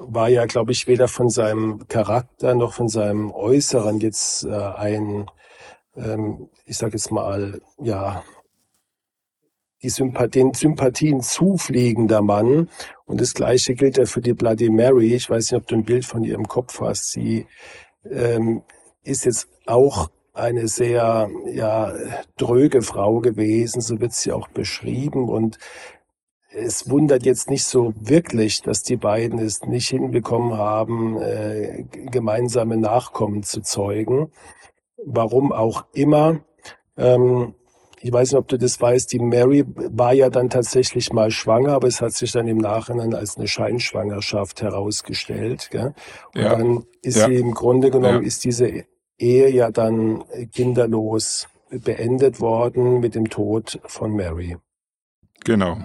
war 0.00 0.28
ja, 0.28 0.46
glaube 0.46 0.72
ich, 0.72 0.86
weder 0.86 1.08
von 1.08 1.28
seinem 1.28 1.86
Charakter 1.88 2.54
noch 2.54 2.72
von 2.72 2.88
seinem 2.88 3.30
Äußeren 3.30 4.00
jetzt 4.00 4.44
äh, 4.44 4.50
ein, 4.50 5.26
ähm, 5.94 6.48
ich 6.64 6.78
sage 6.78 6.92
jetzt 6.94 7.12
mal, 7.12 7.60
ja, 7.78 8.22
die 9.82 9.88
Sympathien, 9.88 10.52
Sympathien 10.52 11.20
zufliegender 11.20 12.22
Mann. 12.22 12.68
Und 13.06 13.20
das 13.20 13.34
Gleiche 13.34 13.74
gilt 13.74 13.96
ja 13.96 14.06
für 14.06 14.20
die 14.20 14.34
Bloody 14.34 14.70
Mary. 14.70 15.14
Ich 15.14 15.30
weiß 15.30 15.50
nicht, 15.50 15.60
ob 15.60 15.66
du 15.66 15.76
ein 15.76 15.84
Bild 15.84 16.04
von 16.04 16.24
ihr 16.24 16.34
im 16.34 16.48
Kopf 16.48 16.80
hast. 16.80 17.12
Sie 17.12 17.46
ähm, 18.10 18.62
ist 19.02 19.24
jetzt 19.24 19.48
auch 19.66 20.10
eine 20.32 20.68
sehr 20.68 21.30
ja, 21.52 21.92
dröge 22.36 22.82
Frau 22.82 23.20
gewesen, 23.20 23.80
so 23.80 24.00
wird 24.00 24.12
sie 24.12 24.32
auch 24.32 24.48
beschrieben. 24.48 25.28
Und 25.28 25.58
es 26.52 26.90
wundert 26.90 27.24
jetzt 27.24 27.48
nicht 27.48 27.64
so 27.64 27.92
wirklich, 28.00 28.62
dass 28.62 28.82
die 28.82 28.96
beiden 28.96 29.38
es 29.38 29.62
nicht 29.64 29.88
hinbekommen 29.88 30.56
haben, 30.56 31.20
äh, 31.20 31.84
gemeinsame 32.10 32.76
Nachkommen 32.76 33.42
zu 33.42 33.60
zeugen. 33.60 34.32
Warum 35.04 35.52
auch 35.52 35.84
immer. 35.92 36.40
Ähm, 36.96 37.54
ich 38.02 38.12
weiß 38.12 38.32
nicht, 38.32 38.38
ob 38.38 38.48
du 38.48 38.58
das 38.58 38.80
weißt, 38.80 39.12
die 39.12 39.18
Mary 39.18 39.64
war 39.66 40.12
ja 40.14 40.30
dann 40.30 40.48
tatsächlich 40.48 41.12
mal 41.12 41.30
schwanger, 41.30 41.74
aber 41.74 41.86
es 41.86 42.00
hat 42.00 42.12
sich 42.12 42.32
dann 42.32 42.48
im 42.48 42.58
Nachhinein 42.58 43.14
als 43.14 43.36
eine 43.36 43.46
Scheinschwangerschaft 43.46 44.62
herausgestellt. 44.62 45.68
Gell? 45.70 45.94
Und 46.34 46.40
ja. 46.40 46.56
dann 46.56 46.84
ist 47.02 47.18
ja. 47.18 47.26
sie 47.26 47.36
im 47.36 47.52
Grunde 47.52 47.90
genommen, 47.90 48.22
ja. 48.22 48.26
ist 48.26 48.44
diese 48.44 48.84
Ehe 49.18 49.50
ja 49.50 49.70
dann 49.70 50.24
kinderlos 50.52 51.48
beendet 51.70 52.40
worden 52.40 53.00
mit 53.00 53.14
dem 53.14 53.28
Tod 53.28 53.78
von 53.84 54.16
Mary. 54.16 54.56
Genau. 55.44 55.76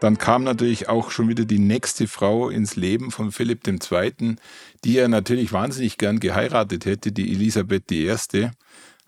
Dann 0.00 0.18
kam 0.18 0.44
natürlich 0.44 0.88
auch 0.88 1.10
schon 1.10 1.28
wieder 1.28 1.44
die 1.44 1.58
nächste 1.58 2.06
Frau 2.06 2.48
ins 2.48 2.76
Leben 2.76 3.10
von 3.10 3.32
Philipp 3.32 3.66
II., 3.66 4.36
die 4.84 4.96
er 4.96 5.08
natürlich 5.08 5.52
wahnsinnig 5.52 5.98
gern 5.98 6.20
geheiratet 6.20 6.84
hätte, 6.86 7.10
die 7.10 7.32
Elisabeth 7.32 7.90
I., 7.90 8.14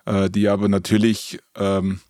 äh, 0.07 0.31
die 0.31 0.49
aber 0.49 0.69
natürlich 0.69 1.39
ähm, 1.55 2.01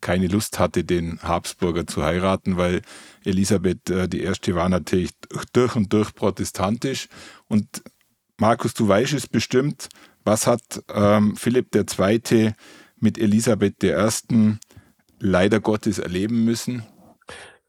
keine 0.00 0.28
Lust 0.28 0.58
hatte, 0.58 0.84
den 0.84 1.20
Habsburger 1.22 1.86
zu 1.86 2.02
heiraten, 2.02 2.56
weil 2.56 2.82
Elisabeth 3.24 3.90
äh, 3.90 4.08
I. 4.12 4.54
war 4.54 4.68
natürlich 4.68 5.10
durch 5.52 5.76
und 5.76 5.92
durch 5.92 6.14
protestantisch. 6.14 7.08
Und 7.48 7.82
Markus, 8.38 8.72
du 8.74 8.88
weißt 8.88 9.12
es 9.12 9.26
bestimmt, 9.26 9.88
was 10.24 10.46
hat 10.46 10.82
ähm, 10.92 11.36
Philipp 11.36 11.74
II. 11.74 12.52
mit 12.98 13.18
Elisabeth 13.18 13.82
I. 13.84 14.58
leider 15.20 15.60
Gottes 15.60 15.98
erleben 15.98 16.44
müssen? 16.44 16.84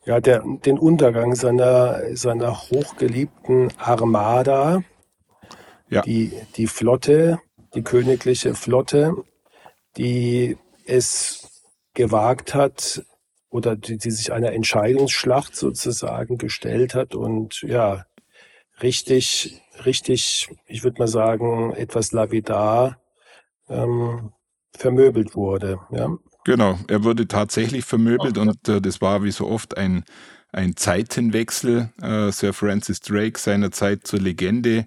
Ja, 0.06 0.20
der, 0.20 0.44
den 0.66 0.78
Untergang 0.78 1.36
seiner, 1.36 2.16
seiner 2.16 2.70
hochgeliebten 2.70 3.72
Armada, 3.78 4.84
ja. 5.90 6.02
die, 6.02 6.34
die 6.56 6.68
Flotte, 6.68 7.40
die 7.74 7.84
königliche 7.84 8.56
Flotte, 8.56 9.16
die 9.98 10.58
es 10.86 11.64
gewagt 11.94 12.54
hat 12.54 13.06
oder 13.50 13.76
die, 13.76 13.98
die 13.98 14.12
sich 14.12 14.34
einer 14.34 14.52
Entscheidungsschlacht 14.52 15.56
sozusagen 15.56 16.38
gestellt 16.38 16.96
hat 16.96 17.16
und 17.16 17.62
ja, 17.62 18.06
richtig, 18.82 19.62
richtig, 19.86 20.50
ich 20.66 20.84
würde 20.84 21.00
mal 21.00 21.08
sagen, 21.08 21.74
etwas 21.74 22.12
lavidar 22.12 23.00
ähm, 23.70 24.34
vermöbelt 24.76 25.36
wurde. 25.36 25.80
Ja. 25.92 26.18
Genau, 26.46 26.78
er 26.88 27.04
wurde 27.04 27.28
tatsächlich 27.28 27.86
vermöbelt 27.86 28.38
okay. 28.38 28.50
und 28.50 28.70
äh, 28.70 28.82
das 28.82 29.02
war 29.02 29.24
wie 29.24 29.32
so 29.32 29.48
oft 29.48 29.78
ein, 29.78 30.04
ein 30.52 30.76
Zeitenwechsel. 30.76 31.90
Äh, 32.02 32.32
Sir 32.32 32.54
Francis 32.54 33.00
Drake 33.02 33.40
seinerzeit 33.40 34.06
zur 34.06 34.20
Legende 34.20 34.86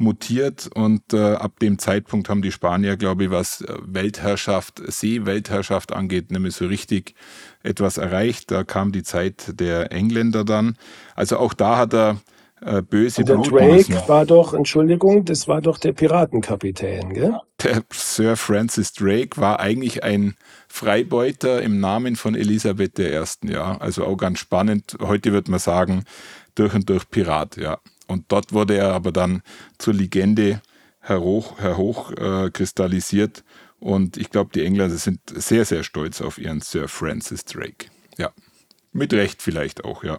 mutiert 0.00 0.68
und 0.74 1.12
äh, 1.12 1.34
ab 1.34 1.58
dem 1.60 1.78
Zeitpunkt 1.78 2.28
haben 2.28 2.42
die 2.42 2.52
Spanier, 2.52 2.96
glaube 2.96 3.24
ich, 3.24 3.30
was 3.30 3.60
äh, 3.60 3.74
Weltherrschaft, 3.82 4.80
Seeweltherrschaft 4.86 5.92
angeht, 5.92 6.30
nämlich 6.30 6.54
so 6.54 6.66
richtig 6.66 7.14
etwas 7.62 7.98
erreicht. 7.98 8.50
Da 8.50 8.64
kam 8.64 8.92
die 8.92 9.02
Zeit 9.02 9.60
der 9.60 9.92
Engländer 9.92 10.44
dann. 10.44 10.76
Also 11.14 11.36
auch 11.36 11.52
da 11.52 11.76
hat 11.76 11.94
er 11.94 12.16
äh, 12.60 12.82
böse 12.82 13.22
Und 13.22 13.28
der 13.28 13.36
Drake 13.38 14.08
war 14.08 14.26
doch, 14.26 14.54
Entschuldigung, 14.54 15.24
das 15.24 15.48
war 15.48 15.60
doch 15.60 15.78
der 15.78 15.92
Piratenkapitän, 15.92 17.14
gell? 17.14 17.34
Der 17.62 17.82
Sir 17.92 18.36
Francis 18.36 18.92
Drake 18.92 19.40
war 19.40 19.60
eigentlich 19.60 20.02
ein 20.04 20.34
Freibeuter 20.68 21.62
im 21.62 21.80
Namen 21.80 22.16
von 22.16 22.34
Elisabeth 22.34 22.98
I. 22.98 23.22
Ja, 23.44 23.76
also 23.78 24.04
auch 24.04 24.16
ganz 24.16 24.38
spannend. 24.38 24.96
Heute 25.00 25.32
wird 25.32 25.48
man 25.48 25.58
sagen, 25.60 26.04
durch 26.54 26.74
und 26.74 26.88
durch 26.88 27.08
Pirat, 27.08 27.56
ja. 27.56 27.78
Und 28.06 28.24
dort 28.28 28.52
wurde 28.52 28.76
er 28.76 28.92
aber 28.92 29.12
dann 29.12 29.42
zur 29.78 29.94
Legende 29.94 30.60
herhoch, 31.00 31.58
herhochkristallisiert. 31.58 33.38
Äh, 33.38 33.84
und 33.84 34.16
ich 34.16 34.30
glaube, 34.30 34.50
die 34.54 34.64
Engländer 34.64 34.96
sind 34.96 35.20
sehr, 35.34 35.64
sehr 35.64 35.82
stolz 35.84 36.20
auf 36.20 36.38
ihren 36.38 36.60
Sir 36.60 36.88
Francis 36.88 37.44
Drake. 37.44 37.86
Ja. 38.18 38.30
Mit 38.92 39.14
Recht 39.14 39.40
vielleicht 39.40 39.84
auch, 39.84 40.04
ja. 40.04 40.18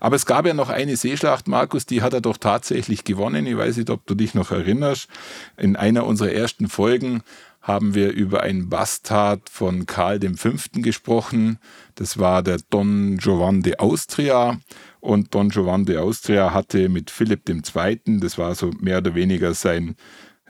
Aber 0.00 0.16
es 0.16 0.26
gab 0.26 0.46
ja 0.46 0.54
noch 0.54 0.68
eine 0.68 0.96
Seeschlacht, 0.96 1.48
Markus, 1.48 1.86
die 1.86 2.02
hat 2.02 2.12
er 2.12 2.20
doch 2.20 2.36
tatsächlich 2.36 3.04
gewonnen. 3.04 3.46
Ich 3.46 3.56
weiß 3.56 3.76
nicht, 3.76 3.90
ob 3.90 4.06
du 4.06 4.14
dich 4.14 4.34
noch 4.34 4.50
erinnerst. 4.50 5.08
In 5.56 5.76
einer 5.76 6.06
unserer 6.06 6.32
ersten 6.32 6.68
Folgen 6.68 7.22
haben 7.60 7.94
wir 7.94 8.12
über 8.12 8.42
einen 8.42 8.68
Bastard 8.68 9.48
von 9.48 9.86
Karl 9.86 10.20
V. 10.36 10.50
gesprochen. 10.74 11.58
Das 11.94 12.18
war 12.18 12.42
der 12.42 12.58
Don 12.68 13.16
Giovan 13.16 13.62
de 13.62 13.78
Austria. 13.78 14.60
Und 15.00 15.34
Don 15.34 15.48
Giovan 15.48 15.86
de 15.86 15.96
Austria 15.96 16.52
hatte 16.52 16.88
mit 16.88 17.10
Philipp 17.10 17.48
II., 17.48 18.00
das 18.20 18.36
war 18.36 18.54
so 18.54 18.70
mehr 18.80 18.98
oder 18.98 19.14
weniger 19.14 19.54
sein 19.54 19.96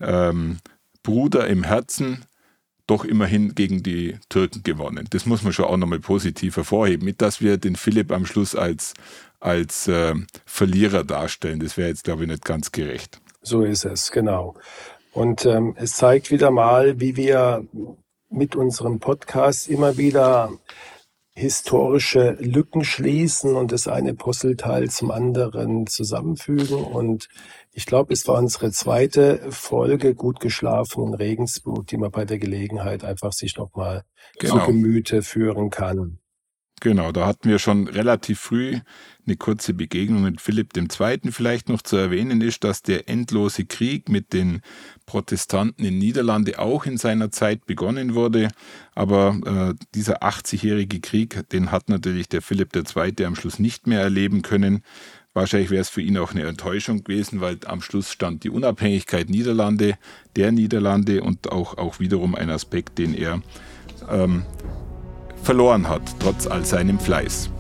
ähm, 0.01 0.59
Bruder 1.05 1.47
im 1.47 1.63
Herzen, 1.63 2.25
doch 2.87 3.05
immerhin 3.05 3.55
gegen 3.55 3.83
die 3.83 4.19
Türken 4.29 4.63
gewonnen. 4.63 5.07
Das 5.11 5.27
muss 5.27 5.43
man 5.43 5.53
schon 5.53 5.65
auch 5.67 5.77
nochmal 5.77 6.01
positiv 6.01 6.57
hervorheben. 6.57 7.05
Mit 7.05 7.23
dass 7.23 7.41
wir 7.41 7.57
den 7.57 7.77
Philipp 7.77 8.13
am 8.13 8.27
Schluss 8.27 8.55
als, 8.55 8.95
als 9.41 9.89
äh, 9.89 10.15
Verlierer 10.45 11.05
darstellen. 11.05 11.61
Das 11.61 11.77
wäre 11.77 11.89
jetzt, 11.89 12.05
glaube 12.05 12.25
ich, 12.25 12.29
nicht 12.29 12.45
ganz 12.45 12.73
gerecht. 12.73 13.21
So 13.43 13.63
ist 13.63 13.85
es, 13.85 14.11
genau. 14.11 14.55
Und 15.13 15.47
ähm, 15.47 15.75
es 15.79 15.93
zeigt 15.93 16.31
wieder 16.31 16.51
mal, 16.51 17.01
wie 17.01 17.17
wir 17.17 17.67
mit 18.31 18.57
unserem 18.57 18.99
Podcast 18.99 19.69
immer 19.69 19.97
wieder 19.97 20.53
historische 21.37 22.37
Lücken 22.41 22.85
schließen 22.85 23.57
und 23.57 23.73
das 23.73 23.89
eine 23.89 24.15
Puzzleteil 24.15 24.89
zum 24.89 25.11
anderen 25.11 25.87
zusammenfügen. 25.87 26.85
Und 26.85 27.29
ich 27.73 27.87
glaube, 27.87 28.13
es 28.13 28.27
war 28.29 28.39
unsere 28.39 28.71
zweite 28.71 29.41
Folge 29.51 30.15
gut 30.15 30.39
geschlafen 30.39 31.09
in 31.09 31.15
Regensburg, 31.15 31.89
die 31.89 31.97
man 31.97 32.13
bei 32.13 32.25
der 32.25 32.39
Gelegenheit 32.39 33.05
einfach 33.05 33.33
sich 33.33 33.57
nochmal 33.57 34.05
genau. 34.39 34.61
zu 34.61 34.67
Gemüte 34.67 35.23
führen 35.23 35.71
kann. 35.71 36.19
Genau, 36.85 37.13
da 37.13 37.27
hatten 37.27 37.49
wir 37.49 37.59
schon 37.59 37.89
relativ 37.89 38.39
früh 38.41 38.79
eine 39.27 39.37
kurze 39.37 39.73
Begegnung 39.73 40.23
mit 40.25 40.43
Philipp 40.43 40.77
II. 40.77 41.33
Vielleicht 41.33 41.71
noch 41.71 41.81
zu 41.81 41.97
erwähnen 41.97 42.43
ist, 42.43 42.63
dass 42.63 42.83
der 42.83 43.09
endlose 43.09 43.65
Krieg 43.65 44.11
mit 44.11 44.35
den 44.35 44.61
Protestanten 45.07 45.83
in 45.83 45.97
Niederlande 45.97 46.59
auch 46.59 46.85
in 46.85 46.99
seiner 46.99 47.31
Zeit 47.31 47.65
begonnen 47.65 48.15
wurde. 48.15 48.49
Aber 48.95 49.39
äh, 49.47 49.83
dieser 49.95 50.23
80-jährige 50.23 51.01
Krieg, 51.01 51.49
den 51.53 51.73
hat 51.73 51.89
natürlich 51.89 52.29
der 52.29 52.43
Philipp 52.43 52.77
II. 52.77 53.25
am 53.25 53.35
Schluss 53.35 53.59
nicht 53.59 53.87
mehr 53.87 54.03
erleben 54.03 54.43
können. 54.43 54.83
Wahrscheinlich 55.33 55.71
wäre 55.71 55.81
es 55.81 55.89
für 55.89 56.03
ihn 56.03 56.19
auch 56.19 56.33
eine 56.33 56.43
Enttäuschung 56.43 57.03
gewesen, 57.03 57.41
weil 57.41 57.57
am 57.65 57.81
Schluss 57.81 58.13
stand 58.13 58.45
die 58.45 58.51
Unabhängigkeit 58.51 59.31
Niederlande, 59.31 59.97
der 60.37 60.53
Niederlande 60.53 61.23
und 61.23 61.51
auch, 61.51 61.79
auch 61.79 61.99
wiederum 61.99 62.35
ein 62.35 62.51
Aspekt, 62.51 62.99
den 62.99 63.15
er 63.15 63.41
ähm, 64.11 64.45
verloren 65.45 65.89
hat, 65.89 66.03
trotz 66.21 66.47
all 66.47 66.65
seinem 66.65 66.99
Fleiß. 66.99 67.51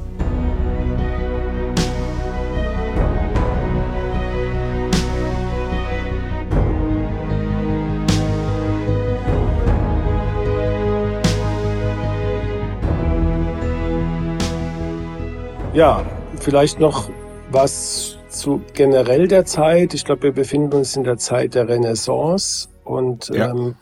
Ja, 15.75 16.05
vielleicht 16.41 16.79
noch 16.79 17.11
was 17.51 18.17
zu 18.29 18.63
generell 18.75 19.27
der 19.27 19.45
Zeit. 19.45 19.93
Ich 19.93 20.05
glaube, 20.05 20.23
wir 20.23 20.33
befinden 20.33 20.73
uns 20.73 20.95
in 20.95 21.03
der 21.03 21.19
Zeit 21.19 21.55
der 21.57 21.69
Renaissance 21.69 22.69
und 22.85 23.29
ja. 23.31 23.51
ähm, 23.51 23.75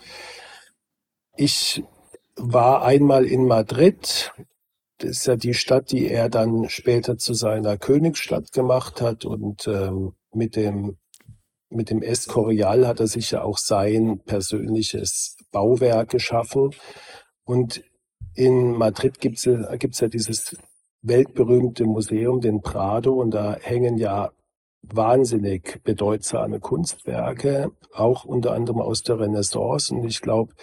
ich 1.36 1.84
war 2.36 2.82
einmal 2.82 3.24
in 3.24 3.46
Madrid. 3.46 4.32
Das 4.98 5.10
ist 5.10 5.26
ja 5.26 5.36
die 5.36 5.54
Stadt, 5.54 5.90
die 5.90 6.08
er 6.08 6.28
dann 6.28 6.68
später 6.68 7.18
zu 7.18 7.34
seiner 7.34 7.76
Königsstadt 7.76 8.52
gemacht 8.52 9.00
hat. 9.00 9.24
Und 9.24 9.66
ähm, 9.66 10.14
mit 10.32 10.56
dem 10.56 10.96
mit 11.74 11.90
dem 11.90 12.02
Escorial 12.02 12.86
hat 12.86 13.00
er 13.00 13.06
sich 13.06 13.30
ja 13.30 13.42
auch 13.42 13.58
sein 13.58 14.20
persönliches 14.24 15.36
Bauwerk 15.50 16.10
geschaffen. 16.10 16.70
Und 17.44 17.82
in 18.34 18.72
Madrid 18.72 19.20
gibt's 19.20 19.44
ja, 19.44 19.74
gibt's 19.76 20.00
ja 20.00 20.08
dieses 20.08 20.56
weltberühmte 21.02 21.84
Museum, 21.84 22.40
den 22.40 22.60
Prado, 22.60 23.14
und 23.14 23.32
da 23.32 23.56
hängen 23.60 23.98
ja 23.98 24.30
wahnsinnig 24.82 25.80
bedeutsame 25.84 26.60
Kunstwerke, 26.60 27.70
auch 27.94 28.24
unter 28.24 28.52
anderem 28.52 28.80
aus 28.80 29.02
der 29.02 29.20
Renaissance. 29.20 29.94
Und 29.94 30.04
ich 30.04 30.20
glaube, 30.20 30.54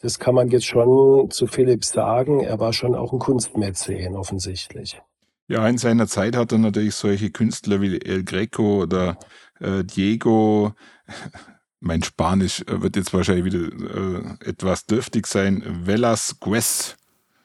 das 0.00 0.18
kann 0.18 0.34
man 0.34 0.48
jetzt 0.48 0.66
schon 0.66 1.30
zu 1.30 1.46
Philipp 1.46 1.84
sagen. 1.84 2.40
Er 2.40 2.58
war 2.58 2.72
schon 2.72 2.94
auch 2.94 3.12
ein 3.12 3.18
Kunstmäzen 3.18 4.16
offensichtlich. 4.16 5.00
Ja, 5.48 5.66
in 5.68 5.78
seiner 5.78 6.06
Zeit 6.06 6.36
hat 6.36 6.52
er 6.52 6.58
natürlich 6.58 6.94
solche 6.94 7.30
Künstler 7.30 7.80
wie 7.80 8.00
El 8.00 8.24
Greco 8.24 8.82
oder 8.82 9.18
äh, 9.60 9.84
Diego. 9.84 10.72
Mein 11.80 12.02
Spanisch 12.02 12.62
wird 12.66 12.96
jetzt 12.96 13.14
wahrscheinlich 13.14 13.46
wieder 13.46 13.60
äh, 13.60 14.48
etwas 14.50 14.84
dürftig 14.84 15.26
sein. 15.26 15.64
Velasquez 15.84 16.96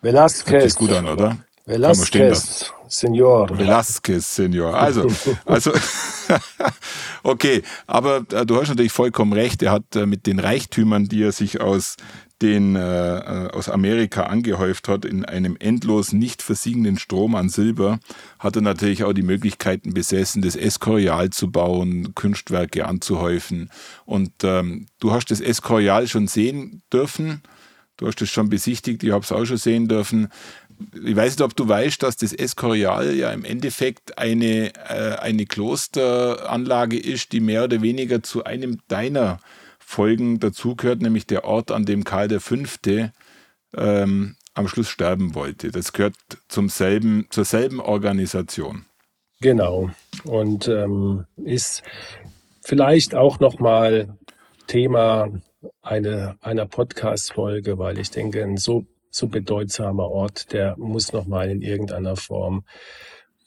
Velasquez. 0.05 0.75
gut 0.75 0.91
an, 0.91 1.07
oder? 1.07 1.37
Velasquez, 1.65 2.71
Senor. 2.87 3.57
Velasquez, 3.57 4.35
Senor. 4.35 4.75
Also, 4.75 5.07
also 5.45 5.71
okay, 7.23 7.61
aber 7.87 8.25
äh, 8.31 8.45
du 8.45 8.59
hast 8.59 8.69
natürlich 8.69 8.91
vollkommen 8.91 9.33
recht. 9.33 9.61
Er 9.63 9.71
hat 9.71 9.95
äh, 9.95 10.05
mit 10.05 10.27
den 10.27 10.39
Reichtümern, 10.39 11.05
die 11.05 11.23
er 11.23 11.31
sich 11.31 11.61
aus 11.61 11.97
den 12.41 12.75
äh, 12.75 13.17
äh, 13.17 13.49
aus 13.51 13.69
Amerika 13.69 14.23
angehäuft 14.23 14.87
hat, 14.87 15.05
in 15.05 15.23
einem 15.23 15.55
endlos 15.57 16.11
nicht 16.11 16.41
versiegenden 16.41 16.97
Strom 16.97 17.33
an 17.33 17.49
Silber, 17.49 17.99
hat 18.39 18.57
er 18.57 18.61
natürlich 18.61 19.03
auch 19.03 19.13
die 19.13 19.21
Möglichkeiten 19.21 19.93
besessen, 19.93 20.41
das 20.41 20.55
Escorial 20.55 21.29
zu 21.29 21.49
bauen, 21.49 22.13
Kunstwerke 22.13 22.85
anzuhäufen. 22.87 23.69
Und 24.05 24.31
ähm, 24.43 24.87
du 24.99 25.13
hast 25.13 25.31
das 25.31 25.39
Escorial 25.39 26.07
schon 26.07 26.27
sehen 26.27 26.81
dürfen. 26.91 27.41
Du 27.97 28.07
hast 28.07 28.21
es 28.21 28.29
schon 28.29 28.49
besichtigt, 28.49 29.03
ich 29.03 29.11
habe 29.11 29.23
es 29.23 29.31
auch 29.31 29.45
schon 29.45 29.55
sehen 29.55 29.87
dürfen 29.87 30.27
ich 30.93 31.15
weiß 31.15 31.33
nicht, 31.33 31.41
ob 31.41 31.55
du 31.55 31.67
weißt, 31.67 32.01
dass 32.03 32.17
das 32.17 32.33
Escorial 32.33 33.13
ja 33.15 33.31
im 33.31 33.45
Endeffekt 33.45 34.17
eine, 34.17 34.73
äh, 34.89 35.17
eine 35.19 35.45
Klosteranlage 35.45 36.97
ist, 36.97 37.31
die 37.31 37.39
mehr 37.39 37.63
oder 37.63 37.81
weniger 37.81 38.23
zu 38.23 38.43
einem 38.43 38.79
deiner 38.87 39.39
Folgen 39.79 40.39
dazugehört, 40.39 41.01
nämlich 41.01 41.27
der 41.27 41.45
Ort, 41.45 41.71
an 41.71 41.85
dem 41.85 42.03
Karl 42.03 42.39
V. 42.39 42.55
Ähm, 43.77 44.35
am 44.53 44.67
Schluss 44.67 44.89
sterben 44.89 45.35
wollte. 45.35 45.69
Das 45.69 45.93
gehört 45.93 46.15
zum 46.47 46.69
selben, 46.69 47.27
zur 47.29 47.45
selben 47.45 47.79
Organisation. 47.79 48.85
Genau. 49.41 49.89
Und 50.23 50.67
ähm, 50.67 51.25
ist 51.35 51.83
vielleicht 52.63 53.15
auch 53.15 53.39
nochmal 53.39 54.17
Thema 54.67 55.29
eine, 55.81 56.37
einer 56.41 56.65
Podcast-Folge, 56.65 57.77
weil 57.77 57.99
ich 57.99 58.11
denke, 58.11 58.43
ein 58.43 58.57
so 58.57 58.85
so 59.15 59.27
bedeutsamer 59.27 60.09
Ort, 60.09 60.51
der 60.51 60.75
muss 60.77 61.13
nochmal 61.13 61.49
in 61.49 61.61
irgendeiner 61.61 62.15
Form 62.17 62.65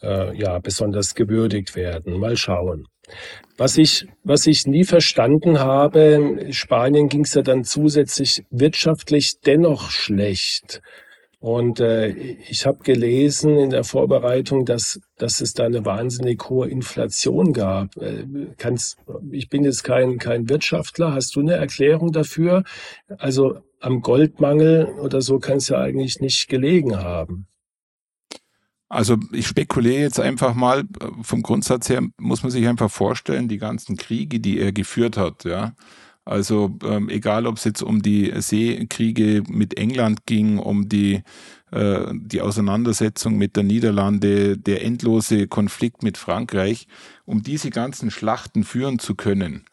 äh, 0.02 0.36
ja 0.36 0.58
besonders 0.58 1.14
gewürdigt 1.14 1.76
werden. 1.76 2.18
Mal 2.18 2.36
schauen. 2.36 2.86
Was 3.56 3.78
ich, 3.78 4.06
was 4.22 4.46
ich 4.46 4.66
nie 4.66 4.84
verstanden 4.84 5.60
habe, 5.60 6.46
Spanien 6.50 7.08
ging 7.08 7.24
es 7.24 7.34
ja 7.34 7.42
dann 7.42 7.64
zusätzlich 7.64 8.44
wirtschaftlich 8.50 9.40
dennoch 9.40 9.90
schlecht. 9.90 10.80
Und 11.40 11.80
äh, 11.80 12.08
ich 12.08 12.66
habe 12.66 12.82
gelesen 12.82 13.58
in 13.58 13.70
der 13.70 13.84
Vorbereitung, 13.84 14.64
dass, 14.64 15.00
dass 15.18 15.40
es 15.40 15.52
da 15.52 15.66
eine 15.66 15.84
wahnsinnig 15.84 16.48
hohe 16.48 16.68
Inflation 16.68 17.52
gab. 17.52 17.96
Äh, 17.96 18.24
kannst, 18.56 18.98
ich 19.30 19.48
bin 19.48 19.64
jetzt 19.64 19.84
kein, 19.84 20.18
kein 20.18 20.48
Wirtschaftler. 20.48 21.14
Hast 21.14 21.36
du 21.36 21.40
eine 21.40 21.54
Erklärung 21.54 22.10
dafür? 22.10 22.64
Also 23.18 23.60
am 23.80 24.02
Goldmangel 24.02 24.86
oder 25.00 25.22
so 25.22 25.38
kann 25.38 25.58
es 25.58 25.68
ja 25.68 25.80
eigentlich 25.80 26.20
nicht 26.20 26.48
gelegen 26.48 26.96
haben. 26.96 27.46
Also 28.88 29.18
ich 29.32 29.46
spekuliere 29.46 30.00
jetzt 30.00 30.18
einfach 30.18 30.54
mal, 30.54 30.84
vom 31.22 31.42
Grundsatz 31.42 31.90
her 31.90 32.02
muss 32.16 32.42
man 32.42 32.50
sich 32.50 32.66
einfach 32.66 32.90
vorstellen, 32.90 33.46
die 33.46 33.58
ganzen 33.58 33.96
Kriege, 33.96 34.40
die 34.40 34.58
er 34.58 34.72
geführt 34.72 35.16
hat, 35.16 35.44
ja. 35.44 35.74
Also 36.24 36.76
ähm, 36.84 37.08
egal, 37.08 37.46
ob 37.46 37.56
es 37.56 37.64
jetzt 37.64 37.82
um 37.82 38.02
die 38.02 38.30
Seekriege 38.36 39.42
mit 39.48 39.78
England 39.78 40.26
ging, 40.26 40.58
um 40.58 40.86
die, 40.86 41.22
äh, 41.70 42.12
die 42.12 42.42
Auseinandersetzung 42.42 43.38
mit 43.38 43.56
der 43.56 43.62
Niederlande, 43.62 44.58
der 44.58 44.84
endlose 44.84 45.48
Konflikt 45.48 46.02
mit 46.02 46.18
Frankreich, 46.18 46.86
um 47.24 47.42
diese 47.42 47.70
ganzen 47.70 48.10
Schlachten 48.10 48.64
führen 48.64 48.98
zu 48.98 49.14
können, 49.14 49.64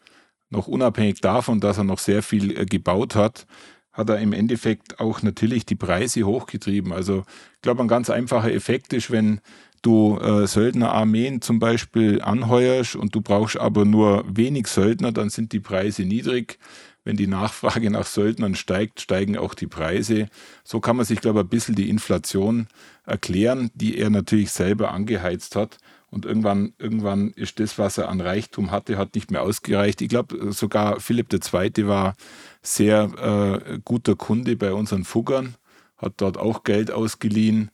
noch 0.48 0.66
unabhängig 0.66 1.20
davon, 1.20 1.60
dass 1.60 1.76
er 1.76 1.84
noch 1.84 1.98
sehr 1.98 2.22
viel 2.22 2.58
äh, 2.58 2.64
gebaut 2.64 3.16
hat, 3.16 3.46
hat 3.96 4.10
er 4.10 4.18
im 4.18 4.32
Endeffekt 4.32 5.00
auch 5.00 5.22
natürlich 5.22 5.64
die 5.64 5.74
Preise 5.74 6.24
hochgetrieben. 6.24 6.92
Also 6.92 7.24
ich 7.54 7.62
glaube, 7.62 7.82
ein 7.82 7.88
ganz 7.88 8.10
einfacher 8.10 8.52
Effekt 8.52 8.92
ist, 8.92 9.10
wenn 9.10 9.40
du 9.80 10.18
äh, 10.18 10.46
Söldnerarmeen 10.46 11.40
zum 11.40 11.58
Beispiel 11.58 12.20
anheuerst 12.20 12.96
und 12.96 13.14
du 13.14 13.22
brauchst 13.22 13.56
aber 13.56 13.84
nur 13.84 14.24
wenig 14.28 14.66
Söldner, 14.66 15.12
dann 15.12 15.30
sind 15.30 15.52
die 15.52 15.60
Preise 15.60 16.02
niedrig. 16.02 16.58
Wenn 17.04 17.16
die 17.16 17.28
Nachfrage 17.28 17.90
nach 17.90 18.04
Söldnern 18.04 18.56
steigt, 18.56 19.00
steigen 19.00 19.38
auch 19.38 19.54
die 19.54 19.68
Preise. 19.68 20.28
So 20.64 20.80
kann 20.80 20.96
man 20.96 21.06
sich, 21.06 21.20
glaube 21.20 21.38
ich, 21.38 21.46
ein 21.46 21.48
bisschen 21.48 21.74
die 21.76 21.88
Inflation 21.88 22.66
erklären, 23.04 23.70
die 23.74 23.96
er 23.96 24.10
natürlich 24.10 24.50
selber 24.50 24.90
angeheizt 24.92 25.54
hat. 25.54 25.78
Und 26.16 26.24
irgendwann, 26.24 26.72
irgendwann 26.78 27.32
ist 27.32 27.60
das, 27.60 27.78
was 27.78 27.98
er 27.98 28.08
an 28.08 28.22
Reichtum 28.22 28.70
hatte, 28.70 28.96
hat 28.96 29.14
nicht 29.14 29.30
mehr 29.30 29.42
ausgereicht. 29.42 30.00
Ich 30.00 30.08
glaube, 30.08 30.50
sogar 30.50 30.98
Philipp 30.98 31.30
II. 31.30 31.86
war 31.86 32.14
sehr 32.62 33.60
äh, 33.68 33.78
guter 33.84 34.16
Kunde 34.16 34.56
bei 34.56 34.72
unseren 34.72 35.04
Fuggern, 35.04 35.56
hat 35.98 36.14
dort 36.16 36.38
auch 36.38 36.64
Geld 36.64 36.90
ausgeliehen 36.90 37.70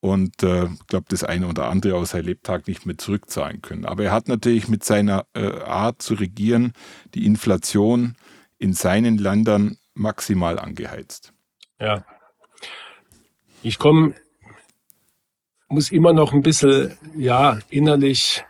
und 0.00 0.42
äh, 0.42 0.68
glaube, 0.88 1.06
das 1.08 1.24
eine 1.24 1.48
oder 1.48 1.70
andere 1.70 1.94
aus 1.94 2.10
seinem 2.10 2.26
Lebtag 2.26 2.68
nicht 2.68 2.84
mehr 2.84 2.98
zurückzahlen 2.98 3.62
können. 3.62 3.86
Aber 3.86 4.04
er 4.04 4.12
hat 4.12 4.28
natürlich 4.28 4.68
mit 4.68 4.84
seiner 4.84 5.24
äh, 5.32 5.62
Art 5.62 6.02
zu 6.02 6.12
regieren 6.12 6.74
die 7.14 7.24
Inflation 7.24 8.14
in 8.58 8.74
seinen 8.74 9.16
Ländern 9.16 9.78
maximal 9.94 10.58
angeheizt. 10.58 11.32
Ja. 11.80 12.04
Ich 13.62 13.78
komme, 13.78 14.12
muss 15.68 15.90
immer 15.90 16.12
noch 16.12 16.32
ein 16.32 16.42
bisschen, 16.42 16.96
ja, 17.16 17.58
innerlich 17.70 18.44